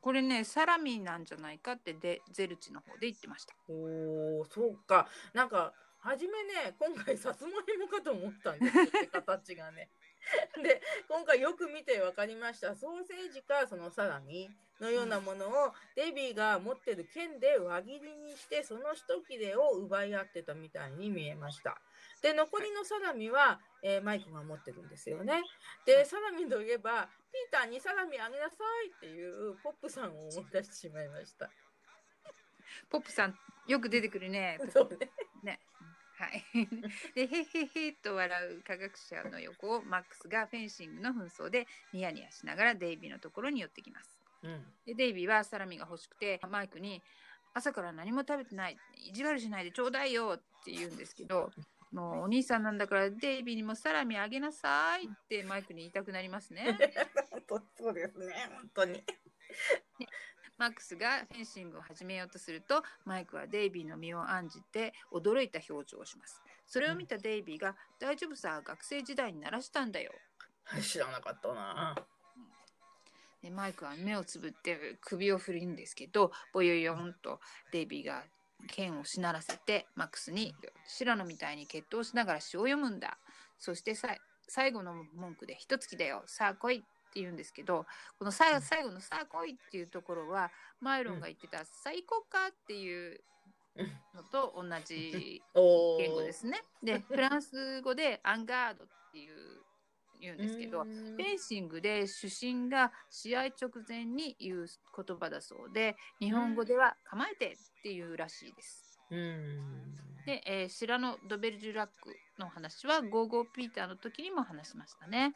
[0.00, 3.54] これね、サラミなんじゃないかってでゼルチの方で言ってました。
[3.68, 5.08] おー、そうか。
[5.32, 9.88] なんか、初めね、今回さつまいもかと思ったんですよって形がね。
[10.62, 12.74] で、今回よく見て分かりました。
[12.76, 14.50] ソーセージかそのサラミ
[14.80, 21.80] のようなものを、デビーが持ってる剣で輪切りにして、その一切れを奪い合ってたみたいに見えました。
[22.22, 25.42] で、残りのサラミは、えーマイクが持ってるんですよね。
[25.84, 31.50] で、サラミといえば、ピーターにサラミあげなさいっていうポップさんを思い出してしまいました。
[32.90, 34.58] ポップさん、よく出てくるね。
[34.70, 34.98] そう
[35.42, 35.60] ね。
[36.20, 36.44] はい。
[37.14, 44.20] で、へへへと笑う科学者の横をマックスがフェンシングの紛争でニヤニヤしながらデイビーのところに寄ってきます。
[44.42, 44.66] うん。
[44.84, 47.02] で、デイビーはサラミが欲しくて、マイクに
[47.54, 51.50] 朝から何も食べてない、意地悪しないでちょうだいよって言うんですけど、
[51.90, 56.66] もうお兄さんなんだからデイビーにもサラミあげなさいってマイクに言いたくなりますね。
[57.78, 58.34] そうですね。
[58.52, 59.02] 本当に。
[60.60, 66.42] マックスがフェンシングを始めようとするとマイクはデイビーの身を案じて驚いた表情をします。
[66.66, 70.12] それを見たデイビーが「大丈夫さ学生時代に鳴らしたんだよ。
[70.82, 71.96] 知らなかったな。」
[73.40, 77.40] でマイクは目をつぶって首を振るんですけどボヨヨンと
[77.72, 78.26] デイビーが
[78.68, 80.54] 剣をしならせてマックスに
[80.86, 83.16] 「白野みたいに決闘しながら詩を読むんだ」
[83.58, 84.14] そしてさ
[84.46, 86.22] 最後の文句で「一月だよ。
[86.26, 87.86] さあ来い」って言うんですけど
[88.18, 93.20] このさ最後の「さあ来い」っていうところはマイロンが言ってた「さあ行こうか」っていう
[94.14, 95.42] のと同じ。
[95.98, 96.62] 言語ですね。
[96.82, 99.62] で フランス語で「アンガード」っていう
[100.20, 109.00] 言うんですけどうんフェンシングで主審が試合直前に言う言葉だそうで日本語では「構えて」っていうらしいです。
[109.10, 109.96] うん。
[110.26, 115.34] で、えー、シラノ・ドベルジュラックの話はゴーゴーピーターの時にも話しましたね。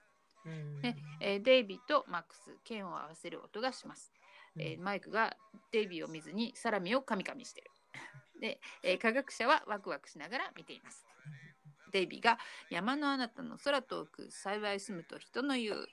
[1.20, 4.12] えーデイビーとマックス剣を合わせる音がします。
[4.58, 5.36] えーマイクが
[5.72, 7.70] デイビーを見ずにサラミをカミカミしてる。
[8.40, 11.04] で、えー科学者はワクワクしながら見ています。
[11.90, 12.38] デイビーが
[12.70, 15.86] 山のあなたの空遠く幸い住むと人の言う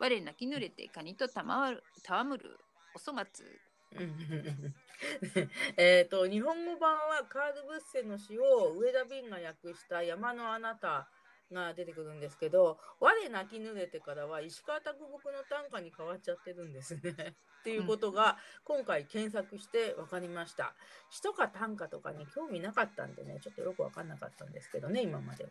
[0.00, 2.58] 我泣き濡れてカニとたわむる戯る
[2.94, 3.46] お粗末
[3.92, 4.74] うん
[5.76, 11.08] えっと日本語版はカール・ブッセの詩を上田瓶が訳した「山のあなた」
[11.52, 17.00] が出てくるんですけど「我泣き濡れて」からは石川啄木の短歌に変わっちゃってるんですね。
[17.60, 20.74] っていうことが今回検索して分かりました。
[21.10, 25.50] 詩とか短歌とかに興味なかったんでねちょっとよく分かんなかったんですけどね今までは。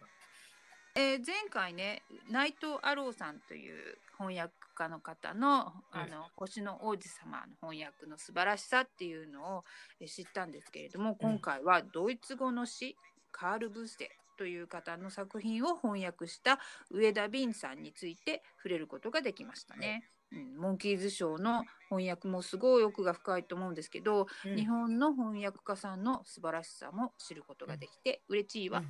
[0.96, 9.66] えー前回ね内藤アローさんという翻訳家の方の「あの星の王子様」の翻訳の素晴らしさっていうのを
[10.00, 12.96] えー知ったんですけれども今回はドイツ語の詩
[13.32, 16.60] カール・ブッセという方の作品を翻訳した
[16.92, 20.10] 上田敏さんについて触れることができましたね。
[20.32, 28.84] うん、モンキーズショーの翻訳もすごい奥が深いと思うんですけど、うん日本の翻訳家さんの素晴らしさも知ることができて嬉しいわ。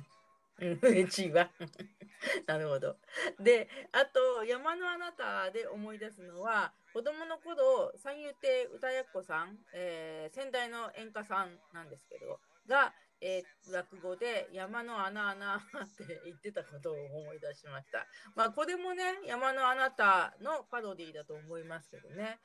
[0.58, 1.50] うん、嬉しいわ。
[2.46, 2.96] なるほど。
[3.40, 15.60] で、あと、山のあなたで思い出すのは、子供の頃、三遊亭歌やっこさん、えー先代の演歌さんなんですけど、が、えー落語で山の穴穴っ
[15.96, 18.06] て言ってたことを思い出しました。
[18.34, 22.38] まあ、これもね、山のあなたのパロディだと思いますけどね。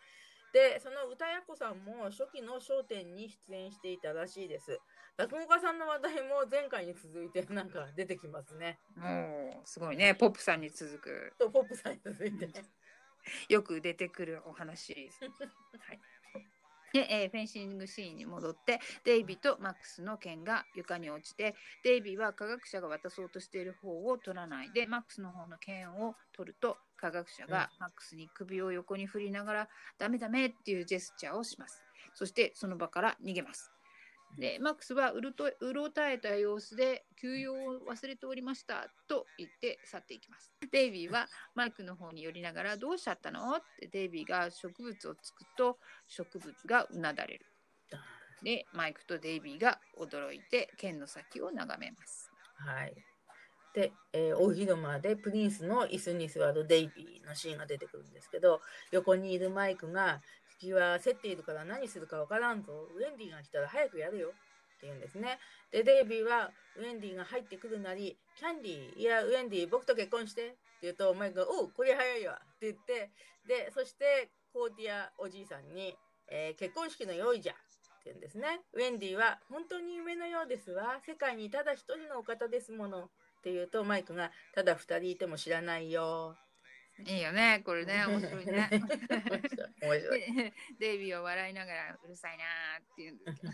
[0.53, 4.80] で、その歌やっこさんも初期の笑点に出演していたらしいです。
[5.17, 8.80] 落語家さんの話題も前回に続いてなんか出てきますね。
[8.95, 12.49] もうすごいねポップさんに続くとポップさんに続いて。
[13.49, 14.93] よく出てくるお話。
[14.93, 15.99] はい
[16.94, 31.84] で、えーフェンシングシーンに戻ってデイビーとマックスの剣が床に落ちてデイビーは科学者が渡そうとしている方を取らないでマックスの方の剣を取ると科学者がマックスに首を横に振りながら「ダメダメ」っていうジェスチャーをします。
[32.14, 33.72] そしてその場から逃げます
[34.38, 37.58] でマックスはうるとうろたえた様子で休養を
[37.90, 40.54] 忘れておりましたと言って去っていきます。
[40.72, 43.56] デイビーはマイクの方に寄りながらどうしちゃったの？
[43.56, 45.78] ってデイビーが植物をつくと
[46.08, 47.46] 植物がうなだれる。
[48.42, 52.30] でマイクとデイビーが驚いて剣の先を眺めます。
[52.56, 52.94] はい。
[53.74, 58.62] で、えー大広間でプリンスの椅子に座るデイビーのシーンが出てくるんですけど、
[58.92, 60.22] 横にいるマイクが、
[60.60, 62.74] 敵は競っているから何するかわからんぞ。
[62.95, 64.28] ウェンディが来たら早くやれよ。
[64.28, 64.32] っ
[64.80, 65.39] て言うんですね。
[65.72, 73.12] で、デイビーはウェンディが入ってくるなり、キャンディー、いや、ウェンディー、僕と結婚してって言うと、マイクが、おう、これ早いわって言って、
[73.47, 75.95] で、そしてコーディアおじいさんに、
[76.32, 77.62] えー結婚式の用意じゃって
[78.05, 78.62] 言うんですね。
[78.74, 80.99] ウェンディは、本当に夢のようですわ。
[81.05, 83.03] 世界にただ一人のお方ですもの。
[83.39, 86.38] って言うと、マイクが、ただ二人いても知らないよ。
[87.06, 88.70] いいよねこれね面白いね。
[89.82, 90.54] 面白い。
[90.80, 93.47] デイビーは笑いながらうるさいなーって言うんですけ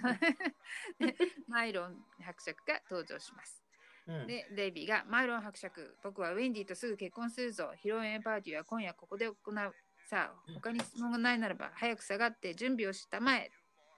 [1.08, 1.12] ど。
[1.12, 1.16] で
[1.48, 3.64] マイロン伯爵が登場します。
[4.08, 4.28] うん。
[4.28, 7.72] でデイビーが「マイロン伯爵僕はウェンディとすぐ結婚するぞ。
[7.76, 9.76] 披露宴パーティーは今夜ここで行う。
[10.08, 13.48] さあ他に質問がないならば早く下がって準備をしたまえ」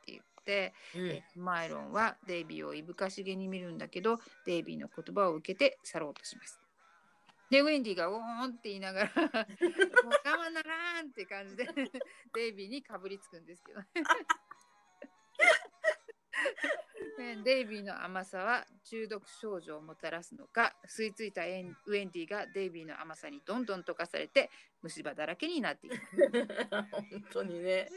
[0.02, 1.10] って言って、うん。
[1.10, 6.67] えマイロンはデイビーをいぶかしげに見るんだけどデイビーの言葉を受けて去ろうとします。
[7.50, 9.40] でウェンディが「おーん」って言いながら「もう我
[10.48, 11.66] 慢ならん」って感じで
[12.34, 13.88] デイビーにかぶりつくんですけどね。
[17.44, 26.02] デイビーの甘さは中毒症状をもたらすのか吸い付いたエンウェンディがデイビーの甘さにどんどん溶かされて虫歯だらけになっています
[26.92, 27.90] 本当にね。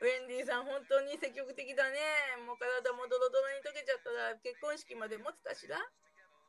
[0.00, 1.98] ウェンディさん、本当に積極的だね。
[2.46, 5.78] もう体もドロドロに溶けちゃったら結婚式まで持つかしら？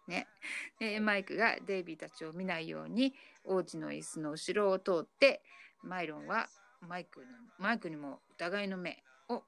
[0.09, 0.27] ね、
[0.79, 3.13] でマイクがデイビーたちを見ないように
[3.45, 5.41] 王子の椅子の後ろを通って
[5.83, 6.47] マイロンは
[6.81, 7.25] マイクの
[7.59, 9.43] マイクにも疑いの目を。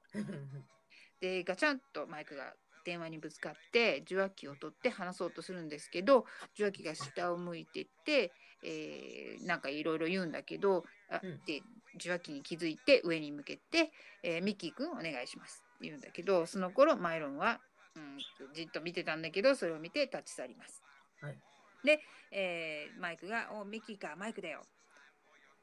[1.20, 2.54] でガチャンとマイクが
[2.84, 8.32] 電話にぶつかって受話器を取って話そうとするんですけど受話器が下を向いてって、
[8.64, 11.40] えーなんかいろいろ言うんだけどあ、うん。
[11.46, 11.62] で
[11.96, 13.92] 受話器に気づいて上に向けて、
[14.24, 17.60] えーミッキーくんお願いします」って言うんだけどその頃マイロンは、
[17.96, 18.18] うん、
[18.54, 20.82] じっと見てたんだけどそれを見て立ち去ります。
[21.22, 21.38] はい
[21.84, 22.00] で、
[22.32, 24.62] えーマイクが「おミッキーかマイクだよ」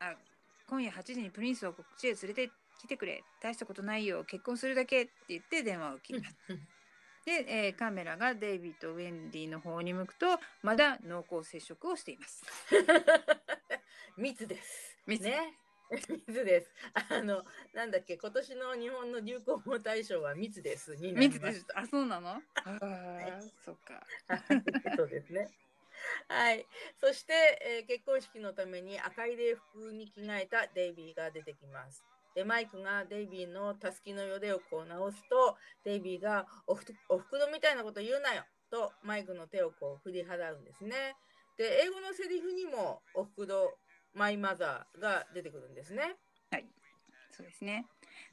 [0.01, 0.17] あ
[0.67, 2.51] 今夜8時にプリンスをこっちへ連れて
[2.81, 6.37] きてくれ大したことないよ結婚するだけって言って電話を切ります。
[7.25, 10.27] で、えーカメラがデイビーとウェンディの方に向くと
[10.63, 12.45] まだ濃厚接触をしています。
[14.17, 14.99] 密です。
[15.07, 15.68] 密ね。
[15.91, 16.71] 密です。
[17.11, 20.97] あの、なんだっけ、今年の日本の流行語大賞は密です。
[20.97, 22.31] になりま見ててあそうなの？
[22.31, 24.03] ああそっか。
[24.97, 25.49] そうですね。
[26.29, 26.67] はい。
[27.01, 27.33] そして、
[27.63, 32.05] えー結婚式のために赤い礼服に着替えたデイビーが出てきます。
[32.35, 41.17] で、マイクがデイビーのたすきのよでをこう直すと、デイビーがおふおふくろみたいなこと言うなよとマイクの手をこう振り払うんですね。
[41.57, 43.79] で、英語のセリフにもおふくろ、
[44.15, 46.17] マイマザーが出てくるんですね。
[46.51, 46.67] はい、
[47.31, 47.87] そうですね。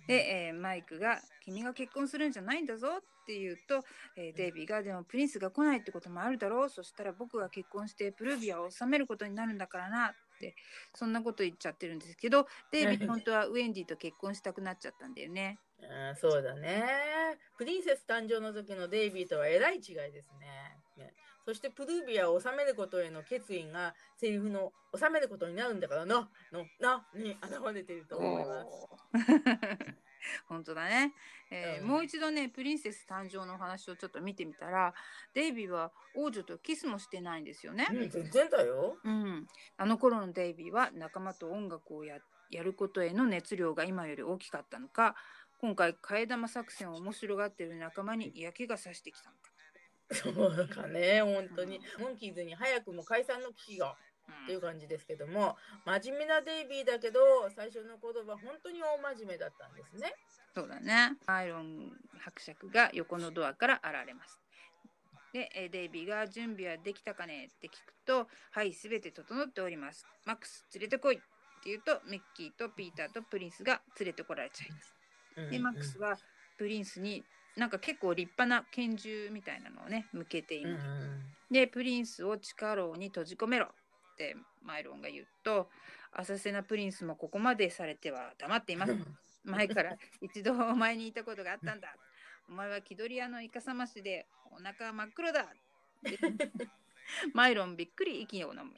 [0.08, 3.84] で、えーマイクが「君が結婚するんじゃないんだぞ」って言うと、
[4.16, 10.56] えーデイビーが「でもプリンスが来ないってこともあるだろうそしたら僕が結婚してプルービアを治めることになるんだからな」って
[10.94, 15.60] そんなこと言っちゃってるんですけどデイビー本当はウェンディと結婚したくなっちゃったんだよね。
[15.82, 17.38] あーそうだね。
[17.58, 20.78] プリンセス誕生の時のデイビーとはえらい違いですね。
[20.98, 21.14] ね
[21.46, 28.88] そしてプルービアを治めることへの決意がセリフの治めることになるんだからな、の、な、に現れていると思います。
[30.50, 31.14] 本当だね、
[31.52, 34.92] えーうんもう一度ねプリンセス誕生の話をちょっと見てみたら
[35.36, 37.88] デイビーは王女とキスもしてないんですよね。
[37.92, 38.98] うん、全然だよ。
[39.04, 42.18] うん、あの頃のデイビーは仲間と音楽をや
[42.50, 45.16] やることへの熱量が今より大きかったのか
[45.60, 49.52] 今回替え玉作戦を面白がっている仲間に嫌気がさしてきたのか、
[50.14, 51.82] そうかね、本当に。
[52.00, 53.98] モンキーズに早くも解散の危機が
[54.44, 60.16] っていううん感じですけども、真面目なデイビーだけど、最初の言葉、本当に大真面目だったんですね。
[60.56, 64.40] そうだねアイロン伯爵が横のドアから現れます
[65.34, 71.24] でえーデイビーが「準備はできたかね?」って聞くと「はい全て整っておりますマックス連れてこい」って
[71.66, 74.96] 言うとミッキーとピーターとプリンスが連れてこられちゃいます
[75.36, 76.18] うんでマックスは
[76.58, 77.26] プリンスに
[77.56, 80.88] なんか結構立派な拳銃みたいなのをね向けていうんうます。
[81.08, 85.70] んでプリンスを地下牢に閉じ込めろってマイロンが言うと
[86.12, 88.96] 浅瀬なプリンスもここまでされては黙っています。
[89.44, 91.96] 前から一度お前に言ったことがあったんだ。
[92.50, 95.46] お前は気取り屋のイカサマしでお腹は真っ黒だ。
[96.04, 96.18] で
[97.34, 98.74] マイロンびっくり息を飲む。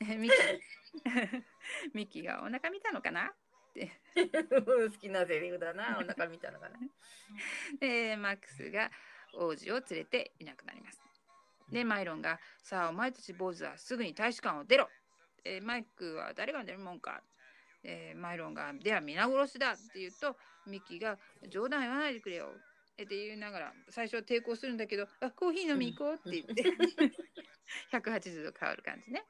[0.00, 1.42] ミッキー
[1.94, 3.32] ミッキーがお腹見たのかな？
[4.16, 6.78] 好きなセリフだな、お腹見たのかな。
[7.80, 8.90] でマックスが
[9.34, 11.00] 王子を連れていなくなります。
[11.70, 14.88] でマイロンが「さあお前たち坊主はすぐに大使館を出ろ!」
[15.44, 17.22] えーマイクは誰が出るもんか、
[17.82, 21.18] えーマイロンが「では皆殺しだ!」って言うとミッキーが
[21.48, 22.54] 「冗談言わないでくれよ」
[22.94, 26.62] って言いながら最初は抵抗するんだけど「あコーヒー飲み行こう」って言って
[27.92, 29.24] 180度変わる感じね。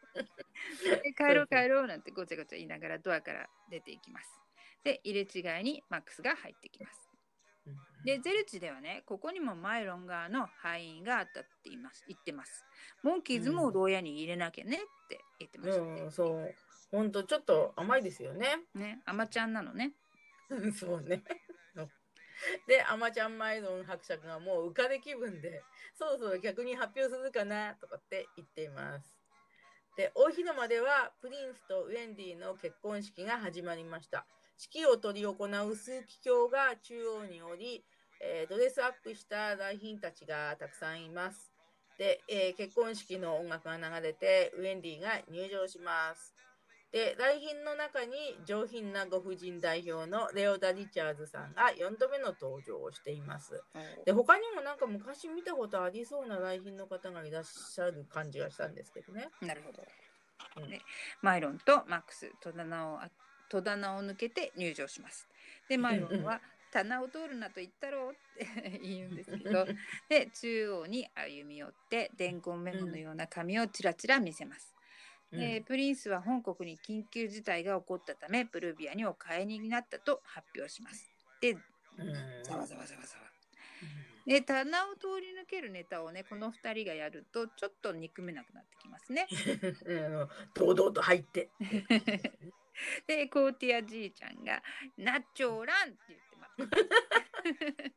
[1.02, 4.40] で帰ろう帰ろうなんてごちゃごちゃ言いながらドアから出ていきます。
[4.84, 7.10] で入れ違いにマックスが入ってきます。
[8.04, 12.64] でゼルチではねここにもマイロン側の敗因があったって言います言ってます。
[13.02, 16.02] モンキーズも牢屋に入れなきゃねって言ってましたね。
[16.02, 16.54] うん、そう。
[16.92, 18.46] 本当ちょっと甘いですよね。
[18.74, 19.94] ねアマちゃんなのね。
[20.78, 21.24] そうね。
[22.66, 25.62] で、アマちゃんマイドン伯爵がもう浮かれ気分で、
[25.94, 29.16] そろそろ逆に発表するかなとかって言っています。
[29.96, 34.26] で、大広間ではプリンスとウェンディの結婚式が始まりました。
[34.58, 37.84] 式を執り行う枢機卿が中央におり、
[38.20, 41.52] えードレスアップした来賓たちがたくさんいます。
[41.98, 46.34] で、えー結婚式の音楽が流れて、ウェンディが入場します。
[46.92, 48.14] で、来賓の中に
[48.44, 53.62] 上品なご婦人代表のレオダ・リチャーズさんが4度目の登場をしています。
[54.04, 59.28] で、他にもなんか昔見たことありそうな来賓の方がいらっしゃる感じがしたんですけどね。
[59.42, 59.82] なるほど。
[59.82, 60.80] うんで
[61.22, 63.10] マイロンとマックス戸棚をあ
[63.48, 65.28] 戸棚を抜けて入場します。
[65.68, 66.40] でマイロンは
[66.72, 69.66] 棚を通るなと言ったろうって 言うんですけど
[70.08, 74.75] で中央に歩み寄って伝言メモのような紙をちらちら見せます。
[75.36, 81.10] でプリンスは本国に緊急事態が起こったためプルビアにお帰りになったと発表します。
[81.40, 81.60] でうん
[82.44, 83.26] ざわざわざわざわ。
[84.26, 89.28] で棚を通り抜けるネタをねこの2人がやるとちょっと憎めなくなってきますね。
[89.86, 91.50] うん堂々と入って。
[93.06, 94.62] でコーティアじいちゃんが
[94.98, 97.92] 「ナッチョーラン!」って言ってます。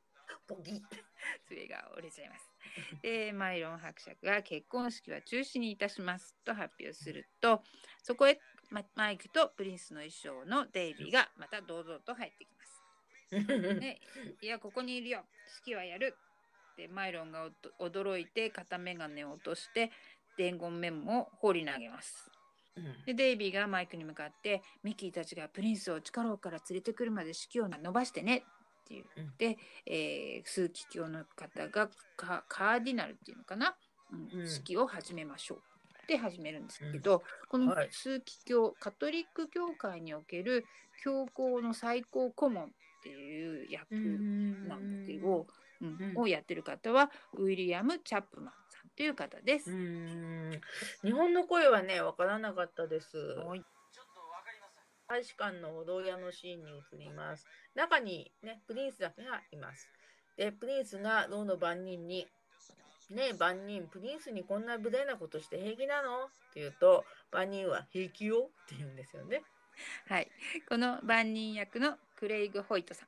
[0.48, 0.82] ポギ。
[1.48, 2.49] 爪が折れちゃいます。
[3.02, 7.64] でマイロン伯爵が結婚式は中止にいたしますと発表すると
[8.02, 12.84] そこへママイクとプリンスの衣装のデイビーがまた堂々と入ってきます。
[13.80, 14.00] ね、
[14.42, 15.26] いやここにいるよ。
[15.48, 16.16] 式はやる。
[16.78, 17.50] でマイロンが
[17.80, 19.92] 驚いて片眼鏡を落として
[20.38, 22.32] 伝言メモを放り投げます。
[23.06, 28.44] でデイビーがマイクに向かってミッキーたちがプリンスを力から連れてくるまで式を伸ばしてね
[28.96, 33.76] って言って、えー枢機卿の方がカカーディナルっていうのかな、
[34.12, 34.48] うんうん。
[34.48, 35.58] 式を始めましょう。
[36.04, 37.90] って始めるんですけど、このはい。
[37.92, 40.66] 枢機卿カトリック教会における
[41.04, 42.68] 教皇の最高顧問っ
[43.04, 45.46] ていう役なんだけど、
[45.82, 46.18] うんうん。
[46.18, 49.72] をやってる方はウィリアム・チャップマンさんという方です。
[49.72, 50.60] うん。
[51.04, 53.18] 日本の声はね、わからなかったです。
[53.18, 53.64] はい
[55.10, 57.48] 大使館の牢屋のシーンに移ります。
[57.74, 59.90] 中にね、プリンスだけがいます。
[60.38, 62.28] で、プリンスが牢の番人に、
[63.10, 66.26] ねえ、番人、プリンスにこんな無礼なことして平気なの？
[66.26, 68.50] って言うと、番人は平気よ？
[68.66, 69.42] って言うんですよね。
[70.08, 70.30] はい、
[70.68, 73.08] この番人役のクレイグ・ホイトさん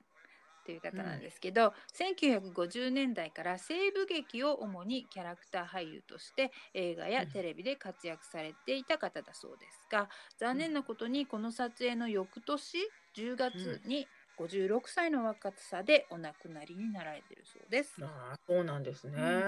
[0.64, 12.78] という方なんですけど、1950年代から西部劇を主にキャラクター俳優として映画やテレビで活躍されていた方だそうですが残念なことにこの撮影の翌年
[13.14, 18.02] 10月に56歳の若さでお亡くなりになられているそうです。
[18.02, 19.46] ああ、そうなんですね。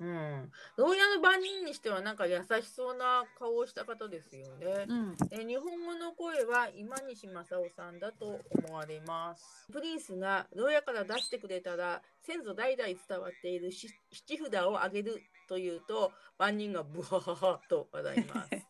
[0.00, 0.52] うんうん。
[0.76, 4.86] 牢屋の番人にしてはなんか優しそうな顔をした方ですよね。
[4.88, 9.68] うんえ日本語の声は今西正夫さんだと思われます。
[9.72, 18.67] プリンスが牢屋から出してくれたら先祖代々伝わっているし七札をあげると言うと万人がブハハハと笑います。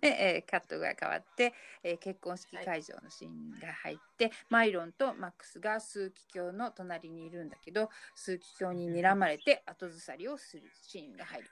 [0.00, 11.50] で、えーカットが変わって、えー結婚式会場のシーンが入って、マイロンとマックスが枢機卿の隣にいるんだけど枢機卿に睨まれて後ずさりをするシーンが入る。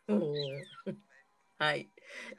[1.58, 1.92] はい。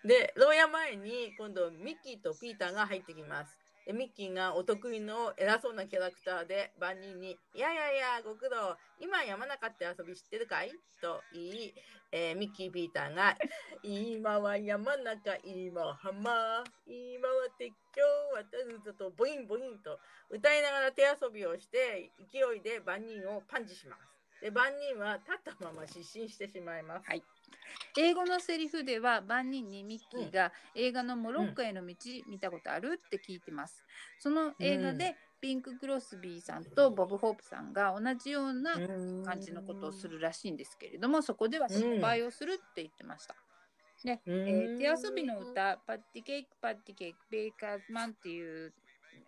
[0.03, 3.68] で、牢屋前に今度ミッキーとピーターが入ってきます。
[3.89, 10.69] でミッキーがお得意の偉そうなキャラクターで万人に「いやいやいやご苦労今山中って遊び知ってるかい?」
[11.01, 11.73] と言い、
[12.11, 13.35] えーミッキー・ピーターが
[13.81, 18.03] 「今は山中今浜今は鉄橋
[18.35, 24.03] 渡るぞ」とボインボインと歌いながら手遊びをして勢いで万人をパンチします。
[24.39, 27.07] で万人は立ったまま失神してしまいます。
[27.07, 27.23] はい
[27.95, 31.95] 英語のセリフでは万人にミッキーが映画のモロッコへの道
[32.27, 33.83] 見たことあるって聞いてます。
[34.17, 38.81] その映画でピンク・クロスビーさんとボブ・ホープさんが同じような
[39.21, 43.37] 感じのことをするらしいんですけれどもそこでは失敗をするって言ってました。
[44.03, 44.49] で、うん。
[44.49, 48.75] えー手遊びの歌「パッティケーキパッティケーキベーカーズマン」っていう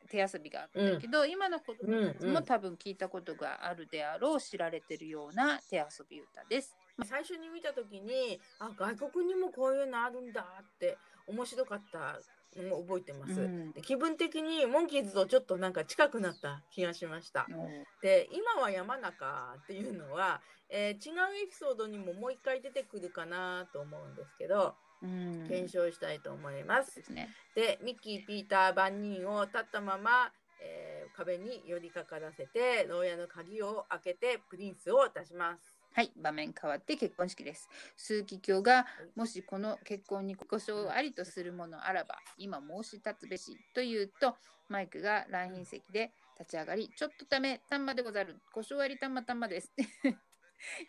[0.09, 6.77] 手遊びがあるんだけど、今の子供たちも多分聞いたことがあるであろう知られてるような手遊び歌です。
[7.05, 10.97] 最初に見た時にあ外国にもこういうのあるんだって
[11.27, 12.19] 面白かった
[12.61, 13.71] のを覚えてます、うん。
[13.71, 17.45] で気分的にモンキーズとちょっとなんか近くなった気がしました。
[17.49, 17.53] う。
[17.53, 25.45] んで今は山中っていうのは、えー違うエピソードにももう一回出てくるかなと思うんですけどうん。
[25.47, 27.29] 検証したいと思います、ですね。
[27.55, 30.31] でミッキーピーター万人を立ったまま、
[30.61, 37.67] えー壁に寄りかからせて牢屋の鍵を開けてプリンスを出しますはい、場面変わって結婚式です。
[37.97, 38.85] 枢機卿が
[39.15, 44.35] もしこの結婚に故障ありとするものあらば、今申し立つべしと言うと、
[44.69, 49.73] マイクが来賓席で立ち上がり、ちょっとため、たんまでござる、故障ありたんまたんまです。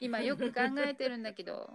[0.00, 1.68] 今よく考えてるんだけど、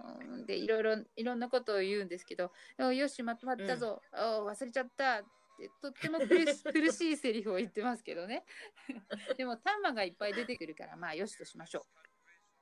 [0.46, 5.22] で、いろいろ、いろんなことを言うんですけど、およし、まとまったぞ、お忘れちゃった。
[5.22, 5.24] っ
[5.58, 8.46] てとっても苦し 苦しいセリフを言ってますけどね。
[9.38, 12.07] でも、タンマがいっぱい出てくるから、まあ、よしとしましょう。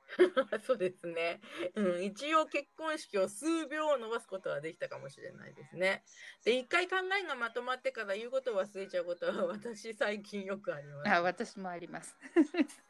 [0.64, 1.40] そうですね、
[1.74, 2.04] うん。
[2.04, 6.04] 一応結婚式を数秒伸ばすことはできたかもしれないですね。
[6.44, 11.10] で、一回考えがまとまってから言うことを忘れちゃうことは私最近よくあります。
[11.10, 12.16] あ私もあります。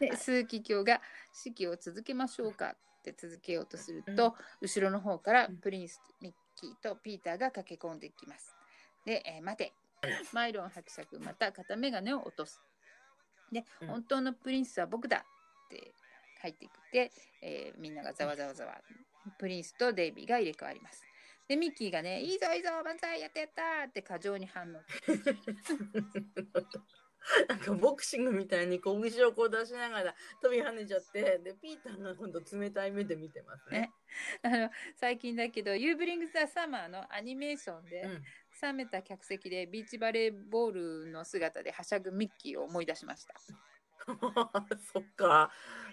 [0.00, 1.00] で枢機卿が
[1.32, 8.56] 式を続けましょうかって続けようとすると、後ろの方からプリンスミッキーとピーターが駆け込んできます。
[9.04, 9.74] で、えー待て
[10.32, 12.60] マイロン伯爵また片眼鏡を落とす。
[13.52, 15.92] で、うん本当のプリンスは僕だって
[16.40, 18.80] 入ってきて、えーみんながざわざわざわ。
[19.38, 21.04] プリンスとデイビーが入れ替わります。
[21.48, 24.80] で、ミッキーがね、いいぞいいぞ、万歳やったやったって過剰に反応。
[27.48, 28.94] なんかボクシングみたいに拳
[29.28, 33.92] をこう出しながら飛び跳ねちゃってでピーターが今度冷たい目で見てますね。
[34.42, 38.22] あの最近だけど、ユーブリング・ザ・サマーのアニメーションで、うん
[38.62, 43.34] 冷めた客席でビーチバレーボールの姿ではしゃぐミッキーを思い出しました。
[44.92, 45.50] そっか。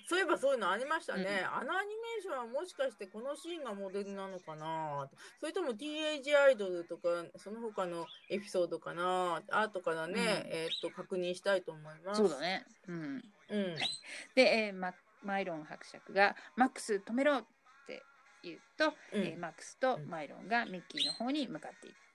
[0.07, 1.45] そういえばそういうのありましたね。
[1.45, 5.09] あのアニメーションはもしかしてこのシーンがモデルなのかな
[5.39, 12.21] それとも TAG アイドルとかその他のエピソードかな後からね、うんえーっと確認したいと思います。
[12.21, 12.39] そうだ。
[12.39, 12.65] ね。
[12.87, 13.23] うん。
[13.49, 13.75] うん。
[14.35, 17.45] で、えーママイロン伯爵が「マックス止めろ!」っ
[17.85, 18.01] て
[18.41, 22.08] 言うと、うんえーマックスとマイロンがミッキーの方に向かっていく。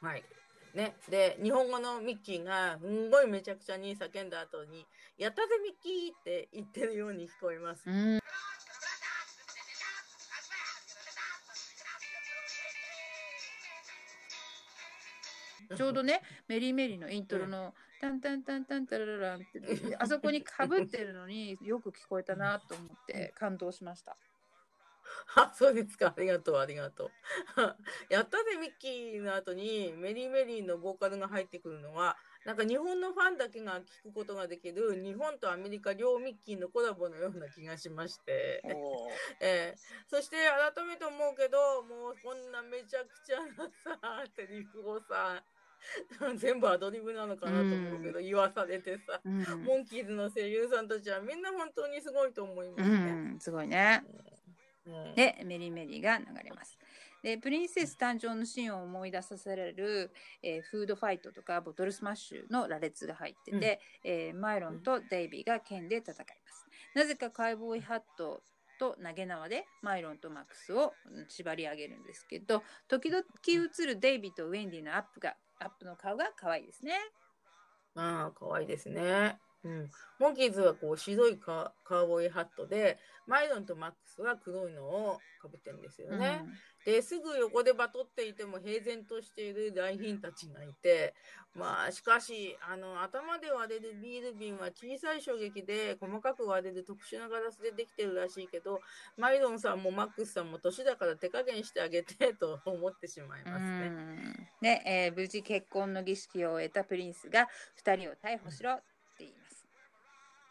[0.00, 0.24] はい。
[0.74, 4.86] ね、で日本語のミッキーがすんごいめちゃくちゃに叫んだ後に
[5.16, 7.88] 「やったぜミッキー!」って言ってるように聞こえます。
[7.88, 8.20] うん
[15.76, 24.16] ちょうどね、メリーメリーのイントロの、タンタンタンタンタラララって、あそこにかぶってるのによく聞こえたなと思って感動しました。
[25.34, 26.14] あ、 そうですか。
[26.16, 27.10] ありがとう、ありがとう。
[28.08, 38.62] やったぜ、ミッキーの後にメリーメリーのボーカルが入ってくるのは、なんか日本のファンだけが聞くことができる日本とアメリカ両ミッキーのコラボのような気がしまして、
[39.40, 40.36] えーそして
[40.74, 45.44] 改めて思うけど、もうこんなめちゃくちゃなさ、セリフをさ、
[46.36, 53.12] 全部アドリブなのかなと思うけど、言わされてさ、うん、モンキーズの声優さんたちはみんな本当にすごいと思いまうすね。
[53.12, 54.02] ん、すごいね。
[54.88, 56.78] うんで、メリーメリーが流れます。
[57.22, 60.12] で、プリンセス誕生のシーンを思い出させられる、
[60.42, 66.66] えーフードファイトとかボトルスマッシュの羅列が入ってて、えーマイロンとデイビーが剣で戦います。
[66.94, 68.42] なぜかカウボーイハット
[68.78, 76.94] と投げ縄でマイロンとマックスをうん縛り上げるんですけど、時々映るデイビーとウェンディのアップが、アップの顔が可愛いですね。
[77.96, 79.40] ああ、可愛いですね。
[79.64, 79.90] うん。
[80.18, 86.42] モンキーズはこう白いカカウボーイハットで、マイロンとマックスは黒いのをかぶってるんですよね。
[86.84, 91.14] で、すぐ横でバトっていても平然としている来賓たちがいて、
[91.54, 98.80] まあ、しかし、あの、頭で割れるビール瓶は小さい衝撃で細かく割れる特殊なガラスでできてるらしいけど、
[99.16, 103.86] マイロンさんもマックスさんも年だから手加減してあげて と思ってしまいますね。
[103.86, 107.48] うんで、えー無事結婚の儀式を終えたプリンスが
[107.84, 108.97] 2人を逮捕しろって言います。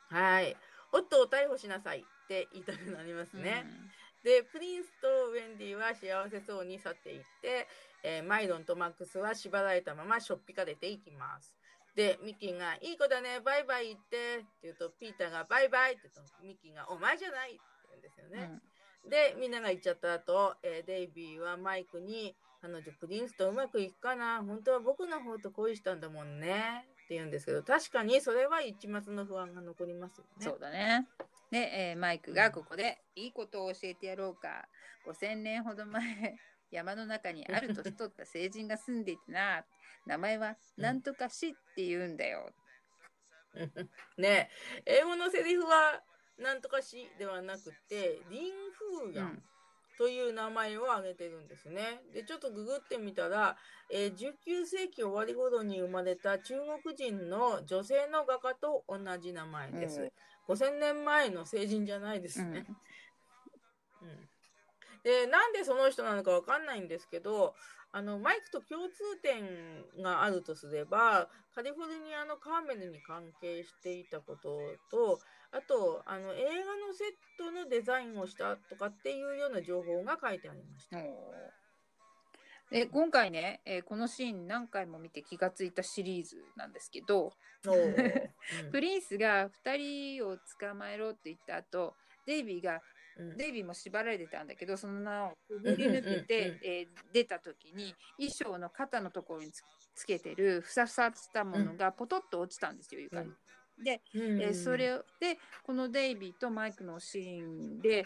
[0.10, 0.56] はい。
[0.92, 3.66] 夫を逮捕しなさいって言いたくなりますね。
[4.24, 7.68] で、プリンスとウェンディは幸せそうに去っていって、
[8.04, 11.56] えーマイロンとマックスは縛られたまましょっぴかれていきます。
[11.96, 18.62] で、ミッキーが、いい子だね、バイバイ言って、って言うと、ピーターがバイバイって言うと、ミッキーが、お前じゃないって言うんですようんね。
[19.10, 24.44] で、みんなが行っちゃった後、えーデイビーはマイクに、彼女プリンスとうまくいくかな？
[24.44, 26.88] 本当は僕の方と恋したんだもんね。
[27.08, 30.46] って言うんですけど、確かにそれは一末の不安が残りますよね。
[30.46, 31.08] そうだね。
[31.50, 34.68] で、えーマイクがここでいいことを教えてやろうか。
[35.08, 36.04] 5000年ほど前、
[36.70, 39.66] 山の中にある年取った聖人が住んでいてな。
[40.06, 42.54] 名前はなんとかしって言うんだよ。
[44.18, 44.52] ね
[44.86, 46.04] 英語のセリフは
[46.38, 49.44] なんとかしではなくてリン・フーヤンうん
[49.98, 52.02] という名前を挙げてるんですね。
[52.14, 53.58] でちょっとググってみたら、
[53.92, 60.02] えー19世紀終わり頃に生まれた中国人の女性の画家と同じ名前です。
[60.02, 60.12] うん
[60.48, 62.66] 5000年前の聖人じゃないですうんね。
[64.02, 64.30] うん
[65.04, 67.54] でなんでその人なのかわかんないんですけど
[67.92, 74.60] あのマイクと共通点があるとすればカリフォルニアのカーメルに関係していたこと
[74.92, 75.20] と
[75.52, 77.08] あとあの映画のセッ
[77.38, 80.98] トのデザインをしたとかっていうような情報が書いてありました。
[82.70, 87.32] で今回ね、えーこのシーン何回も見て気がついたシリーズなんですけど、
[87.66, 88.28] おー。
[88.72, 91.96] プリンスが2人を捕まえろって言った後
[92.26, 92.82] デイビーが
[93.18, 93.30] うん。
[93.30, 96.08] うんデイビーも縛られてたんだけどその名をくぐり抜けうん。
[96.08, 96.14] うん。
[96.14, 96.26] うん。
[96.26, 99.64] て、えー出た時に衣装の肩のところにつ
[99.96, 103.32] つけてるふさふさしたものがポトッと落ちたんですよ床に。
[103.84, 108.06] で、うんえーそれをでこのデイビーとマイクのシーンで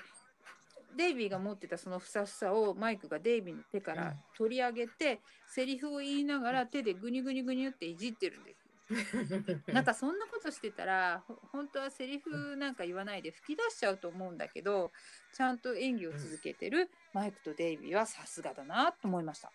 [0.96, 8.72] デイビーが持ってたそのふさふさをマイクがデイビーの手から取り上げて、セリフを言いながら手でグニグニグニっていじってるんです。
[9.72, 14.92] なんかそんなことしてたらほ本当はセリフなんか言わないで吹き出しちゃうと思うんだけど
[15.34, 19.52] ちゃんと演技を続けてるマイクとデイビーはさすがだなと思いました。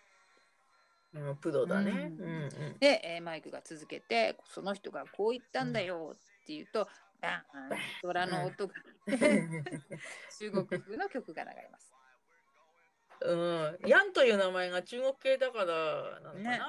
[1.17, 2.11] うん、プロだね。
[2.19, 2.49] うんうんうん。
[2.79, 6.87] で、えーマイクが続けてその人がこう言ったんだよって言うと、
[7.21, 8.73] バーン虎の音が
[10.39, 11.93] 中国風の曲が流れます。
[13.19, 16.51] うん、ヤンという名前が中国系だからなのかな。
[16.51, 16.61] ね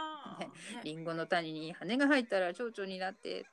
[0.82, 3.48] リンゴの種に羽が生えたら蝶々になってって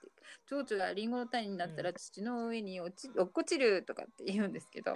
[0.48, 4.94] 蝶々がリンゴの種になったら土の上に落ち落っこちるとかって言うんですけど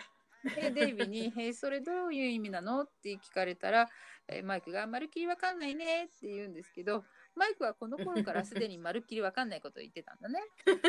[0.56, 3.90] でデイビーに「へえそれどういう意味なの?」って聞かれたら、
[4.28, 7.03] えーマイクが「まるっきりわかんないね」って言うんですけど
[7.36, 10.41] マイクはこの頃からすでにまるっきりわかんないことを言ってたんだね。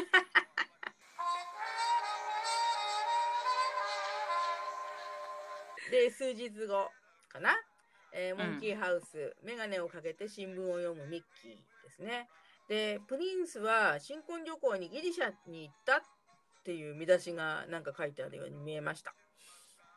[5.91, 6.89] で、数日後
[7.29, 7.57] かな？
[8.13, 12.29] えーモンキーハウス、メガネをかけて新聞を読むミッキーですね。
[12.69, 16.03] で、プリンスは新婚旅行にギリシャに行ったっ
[16.63, 19.15] ていう見出しがなんか書いてあるように見えました。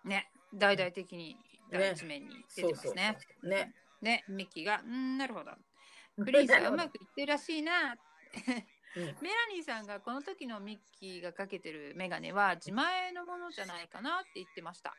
[0.03, 1.37] ね大々的に
[1.71, 3.17] 第一面に出てますね。
[3.43, 3.73] ね。
[4.01, 5.51] ねミッキーが「うんなるほど
[6.23, 8.63] プリンスはうまくいってるらしいな」うん
[9.21, 14.95] メラニーさんがこの時のミッキーがかけてるメガネは自前のものじゃないかなって言ってました。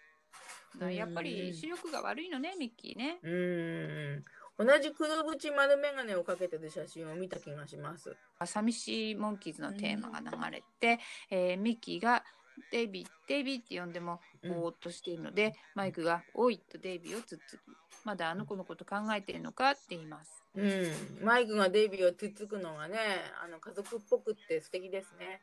[0.81, 3.21] うんやっぱり視力が悪いのね、ミッキーね。
[3.23, 4.25] うーん。
[4.57, 8.17] 同じ黒縁丸メガネをかけてる写真を見た気がします。
[8.45, 10.99] 寂しいモンキーズのテーマが流れて、
[11.31, 12.25] えーミッキーが
[12.71, 17.61] デイビー、デイビーって呼んでもうんぼーっとしているので、マイクが「おい」とデイビーをつっつき、
[18.05, 20.43] まだあの子のこと考えてるのかって言います。
[20.55, 21.25] うん。
[21.25, 22.99] マイクがデイビーをつっつくのがね、
[23.43, 25.43] あの家族っぽくって素敵ですね。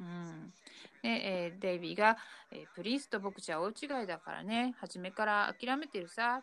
[0.00, 0.52] うん、
[1.02, 2.16] で、えーデイビーが、
[2.50, 6.42] えープリンスと僕じゃ大違いだからね初めから諦めてるさ」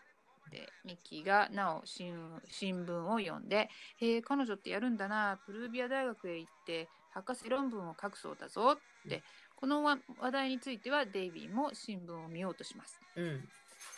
[0.50, 3.70] でミッキーがなお新新聞を読んで
[4.02, 8.72] 「えー彼女ってやるんだなプルービア大学へ行って博士論文を書くそうだぞ」
[9.06, 9.24] って
[9.62, 13.00] このわ話題についてはデイビーも新聞を見ようとします。
[13.16, 13.48] うん。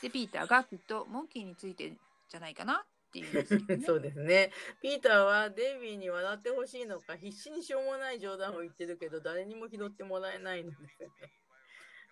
[0.01, 1.93] でピーターがきっとモンキーについて
[2.29, 3.79] じゃないかなっていうね。
[3.87, 4.51] そうですね。
[4.81, 11.31] ピーターはデイビーに笑ってほしいのか、必死にしょうもない冗談を言ってるけど、誰にも拾ってもらえないのでね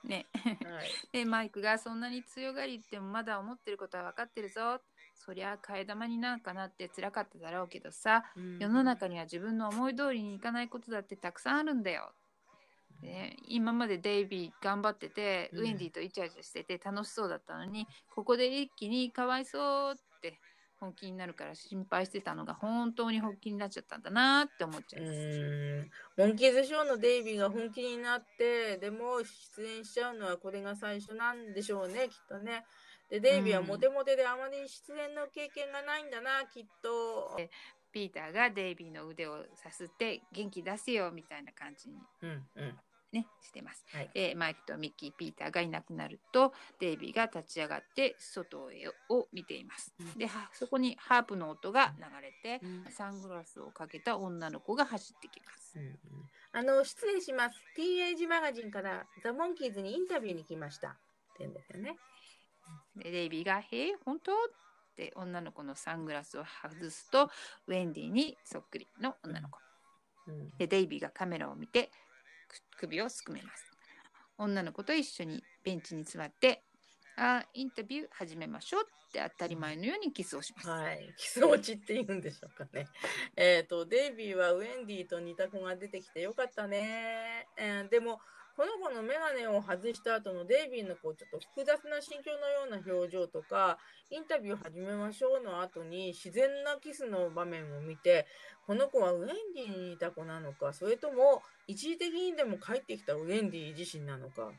[0.03, 0.26] ね。
[0.34, 0.90] はい。
[1.11, 4.82] でマイクがそんなに強がりってもまだ思ってることは分かってるぞ
[5.14, 8.23] そりゃ替え玉になんかなって辛かっただろうけどさ
[8.60, 12.14] 世の中には自分の思い通りにいかないことだってたくさんあるんだよ。
[13.02, 20.40] で今までデイビー頑張ってて、うんウェンディとイチャイチャしてて楽しそうだったのにここで一気にかわいそうって
[20.82, 25.91] 本気になるから心配してたのが本当に本気になっちゃったんだなって思っちゃういます。
[26.18, 29.19] モンキーズショーのデイビーが本気になって、でも
[29.56, 32.65] 出演しちゃうのはこれが最初なんでしょうね、きっとね。
[33.11, 37.38] で、デイビーはモテモテであまり出演の経験がないんだな、きっと。
[37.91, 42.80] ピーターがデイビーの腕をさすって元気出せよみたいな感じにうんうん。
[43.11, 43.85] ね、してます。
[43.91, 49.93] はいで、マイクとミッキー、ピーターがいなくなると、デイビーが立ち上がって外へを見ています。
[49.99, 55.79] うんで、はそこにハープの音が流れて、うんサングラスをかけた女の子が走ってきます。
[55.79, 55.97] うんうん
[56.53, 57.55] あの、失礼します。
[57.77, 60.89] TAG マガジンからザ・モンキーズにインタビューに来ました。
[60.89, 60.99] って
[61.39, 61.97] 言うんですよね。
[62.97, 64.35] で、デイビーが、へえ、本当っ
[64.97, 67.29] て女の子のサングラスを外すと、
[67.67, 69.59] ウェンディにそっくりの女の子。
[70.27, 71.91] うんで、デイビーがカメラを見て、く
[72.78, 73.72] 首をすくめます。
[74.38, 76.64] 女の子と一緒にベンチに座って、
[77.18, 80.69] あインタビュー始めましょうって当たり前のようにキスをします。
[80.69, 81.14] はい。
[81.18, 82.88] キス落ちって言うんでしょうかね。
[83.36, 87.48] えっ、と、デイビーはウェンディと似た子が出てきてよかったね。
[87.57, 88.19] えーでも、
[88.61, 93.79] この子のメガネを外した後のデイビーのこうちょっと複雑な心境のような表情とか、
[94.11, 98.27] インタビュー始めましょうの後に自然なキスの場面を見て、
[98.67, 104.51] この子はウェンディにいた子なのか、それとも一時的にでも帰ってきたウェンディ自身なのか、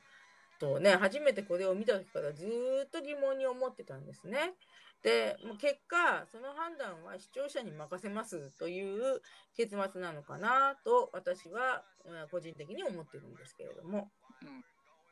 [0.58, 2.44] とね、初めてこれを見た時からず
[2.86, 4.54] っと疑問に思ってたんですね。
[5.02, 9.20] で、もう結果、その判断は視聴者に任せますという
[9.56, 14.10] 結末なのかなと私はうん個人的に思ってるんですけれども。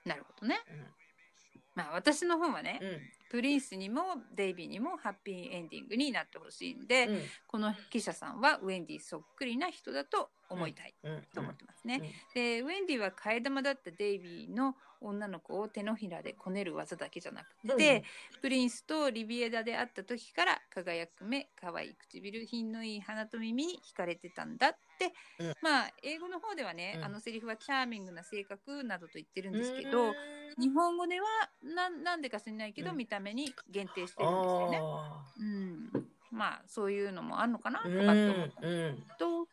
[0.05, 0.61] なるほどね。
[0.71, 0.87] うん
[1.75, 3.01] まあ私の方はね、うん
[3.31, 4.03] プリンスにも
[4.35, 7.21] デイビーにもハッピーエンディングになってほしいんで、うん。
[7.47, 11.23] この記者さんはウェンディそっくりな人だと思いたいうん。
[11.33, 11.97] と思ってますね。
[11.97, 12.03] うん。
[12.35, 18.05] でウェンディは替え玉だったデイビーの女の子を手のひらでこねる技だけじゃなくて、
[18.43, 25.55] プリンスとリビエダで会った時から輝く目可愛い唇品のいい鼻と耳に惹かれてたんだって、うん。
[25.63, 27.05] まあ英語の方ではね、うん。
[27.05, 30.15] あのセリフはチャーミングな性格などと言ってるんうんですけど、うん。
[30.59, 31.27] 日本語では
[31.63, 32.97] ななんでか知らないけど、うん。
[32.97, 34.79] 見た目に限定してるんですよね。
[34.81, 35.91] あうん、
[36.31, 39.49] まあそういうのもあるのかなとーかって思ったうんうんと、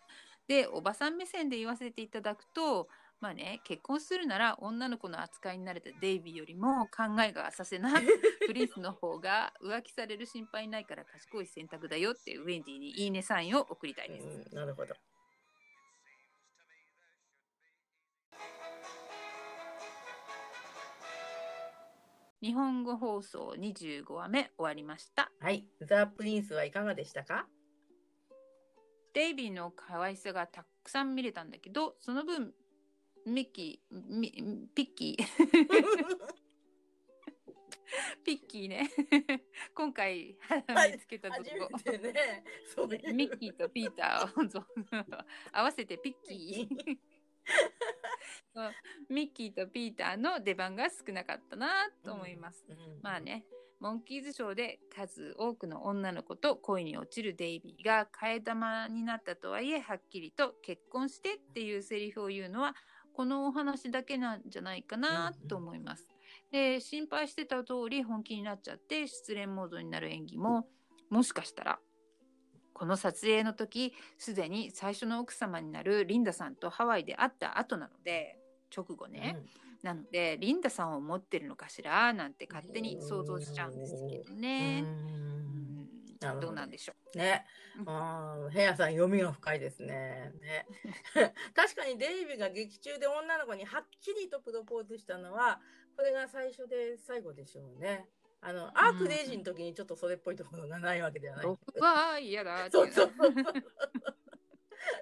[0.47, 2.87] でおばさん目線で言わせていただくと
[3.19, 7.93] まあね結婚するなら女の子の扱いに慣れたデイビーよりも考えが浅瀬な
[8.45, 14.49] プリンスの方が浮気される心配ないから賢い選択だよってウェンディにいいねサインを送りたいです。
[14.51, 14.95] うん、なるほど。
[22.41, 25.31] 日本語放送25話目終わりました。
[25.39, 25.65] はい。
[25.81, 27.47] ザ・プリンスはいかがでしたか？
[29.13, 32.53] デイビーの可愛さがたくさん見れたんだけど、その分、
[33.25, 34.31] ミッキー、ミ
[34.75, 35.25] ピッキー、
[38.23, 38.87] ピッキーね、
[39.73, 40.37] 今回
[40.67, 41.67] はい見つけたと初こ、
[42.87, 43.01] ね。
[43.13, 44.63] ミッキーとピーターをぞ
[45.51, 46.97] 合わせてピッキー。
[49.09, 51.67] ミッキーとピーターの出番が少なかったな
[52.03, 52.65] と思います。
[52.69, 53.19] うんまあ。
[53.19, 53.45] ね、
[53.79, 62.75] モンキーズショーで数多くの女の子と恋に落ちるデイビーが替え玉になったとはいえはっきりと結婚してっていうセリフを言うのは
[63.13, 66.07] このお話だけなんじゃないかなと思います。
[66.51, 70.67] で心配してた通り本気になっちゃって失恋モードになる演技も
[71.09, 71.79] もしかしたら
[72.73, 78.37] この撮影の時すでに最初の奥様になるリンダさんとハワイで会った後なので
[78.75, 79.37] 直後ね、
[79.83, 82.13] なのでリンダさんを持ってるのかしら？
[82.13, 84.41] なんて勝手に想像しちゃうんですけどうん。
[84.41, 84.83] ね。
[84.83, 84.93] ううん
[85.83, 85.89] ん
[86.19, 87.45] なるほどどうなんでしょね。
[87.77, 90.33] うんヘアさん読みが深いですね。
[90.41, 90.65] ね。
[91.53, 95.61] 確かにデイビーが劇中で女の子にはっきりとプロポーズしたのは、
[95.95, 98.09] これが最初で最後でしょうね。
[98.41, 101.37] あの、アークデイジーの時にちょっとそれっぽいところがないわけではう。
[101.37, 101.45] ない。
[101.47, 103.33] 僕は嫌だっていうそう そうそう。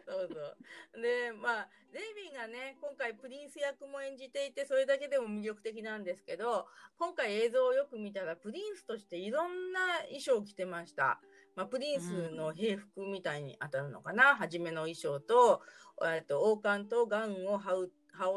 [0.07, 1.01] そうそう。
[1.01, 6.67] で、まあ、デイビーがね、今回プリンス役も演じていて、それだけでも魅力的なんですけど、
[6.99, 11.19] 今回映像をよく見たら、プリンスとしていろんな衣装を着てました。
[11.55, 15.61] まあ、プリンスの兵服みたいに当たるのかな、初めの衣装と、
[16.05, 17.91] えっと、王冠とガウンを羽織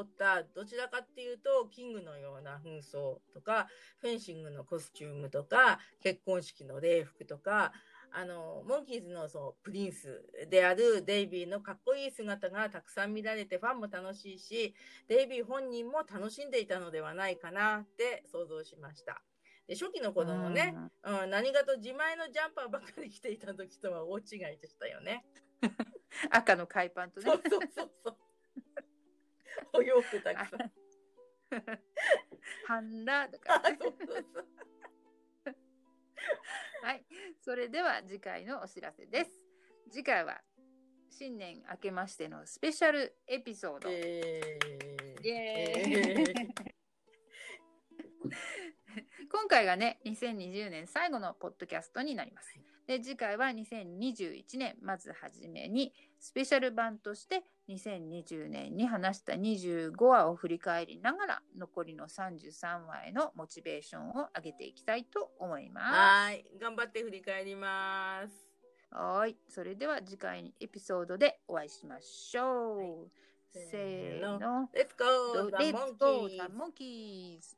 [0.09, 3.69] った、どちらかっていうと、キングのような紛争とか、
[3.99, 7.73] フェンシングのコスチュームとか、結婚式の礼服とか、
[8.13, 14.75] あの、モンキーズのそうプリンスであるデイビーのかっこいい姿がたくさん見られてファンも楽しいし、
[15.09, 19.23] デイビー本人も楽しんでいたのではないかなって想像しました。
[19.67, 20.75] で初期の頃のね、
[21.05, 25.25] うん、何かと自前のジャンパーばっかり着ていた時とは大違いでしたよね。
[25.63, 25.71] うん
[26.31, 27.43] 赤の海パンとねそう。
[27.49, 28.17] そうそうそう。
[29.75, 30.73] お洋服たくさん。
[32.67, 33.69] ハンラとあか。
[33.69, 34.47] そうそうそう
[36.83, 37.05] はい。
[37.41, 39.31] それでは次回のお知らせです。
[39.91, 40.43] 次回は
[41.11, 43.89] 新年明けましてのスペシャルエピソード。
[43.91, 46.35] えーイエー
[49.31, 52.55] 今回がね2020年最後のポッドキャストになります。
[52.89, 68.35] で次回は2021年まずはじめにスペシャル版として2020年に話した25話を振り返りながら残りの33話へのモチベーションを上げていきたいと思いまはい、頑張って振り返ります。
[68.35, 68.49] す。
[68.91, 72.79] はいそれでは次回のエピソードでお会いしましょう。
[72.79, 72.89] はい
[73.53, 74.71] せーの。
[74.75, 77.58] Let's go, the Let's go, the monkeys!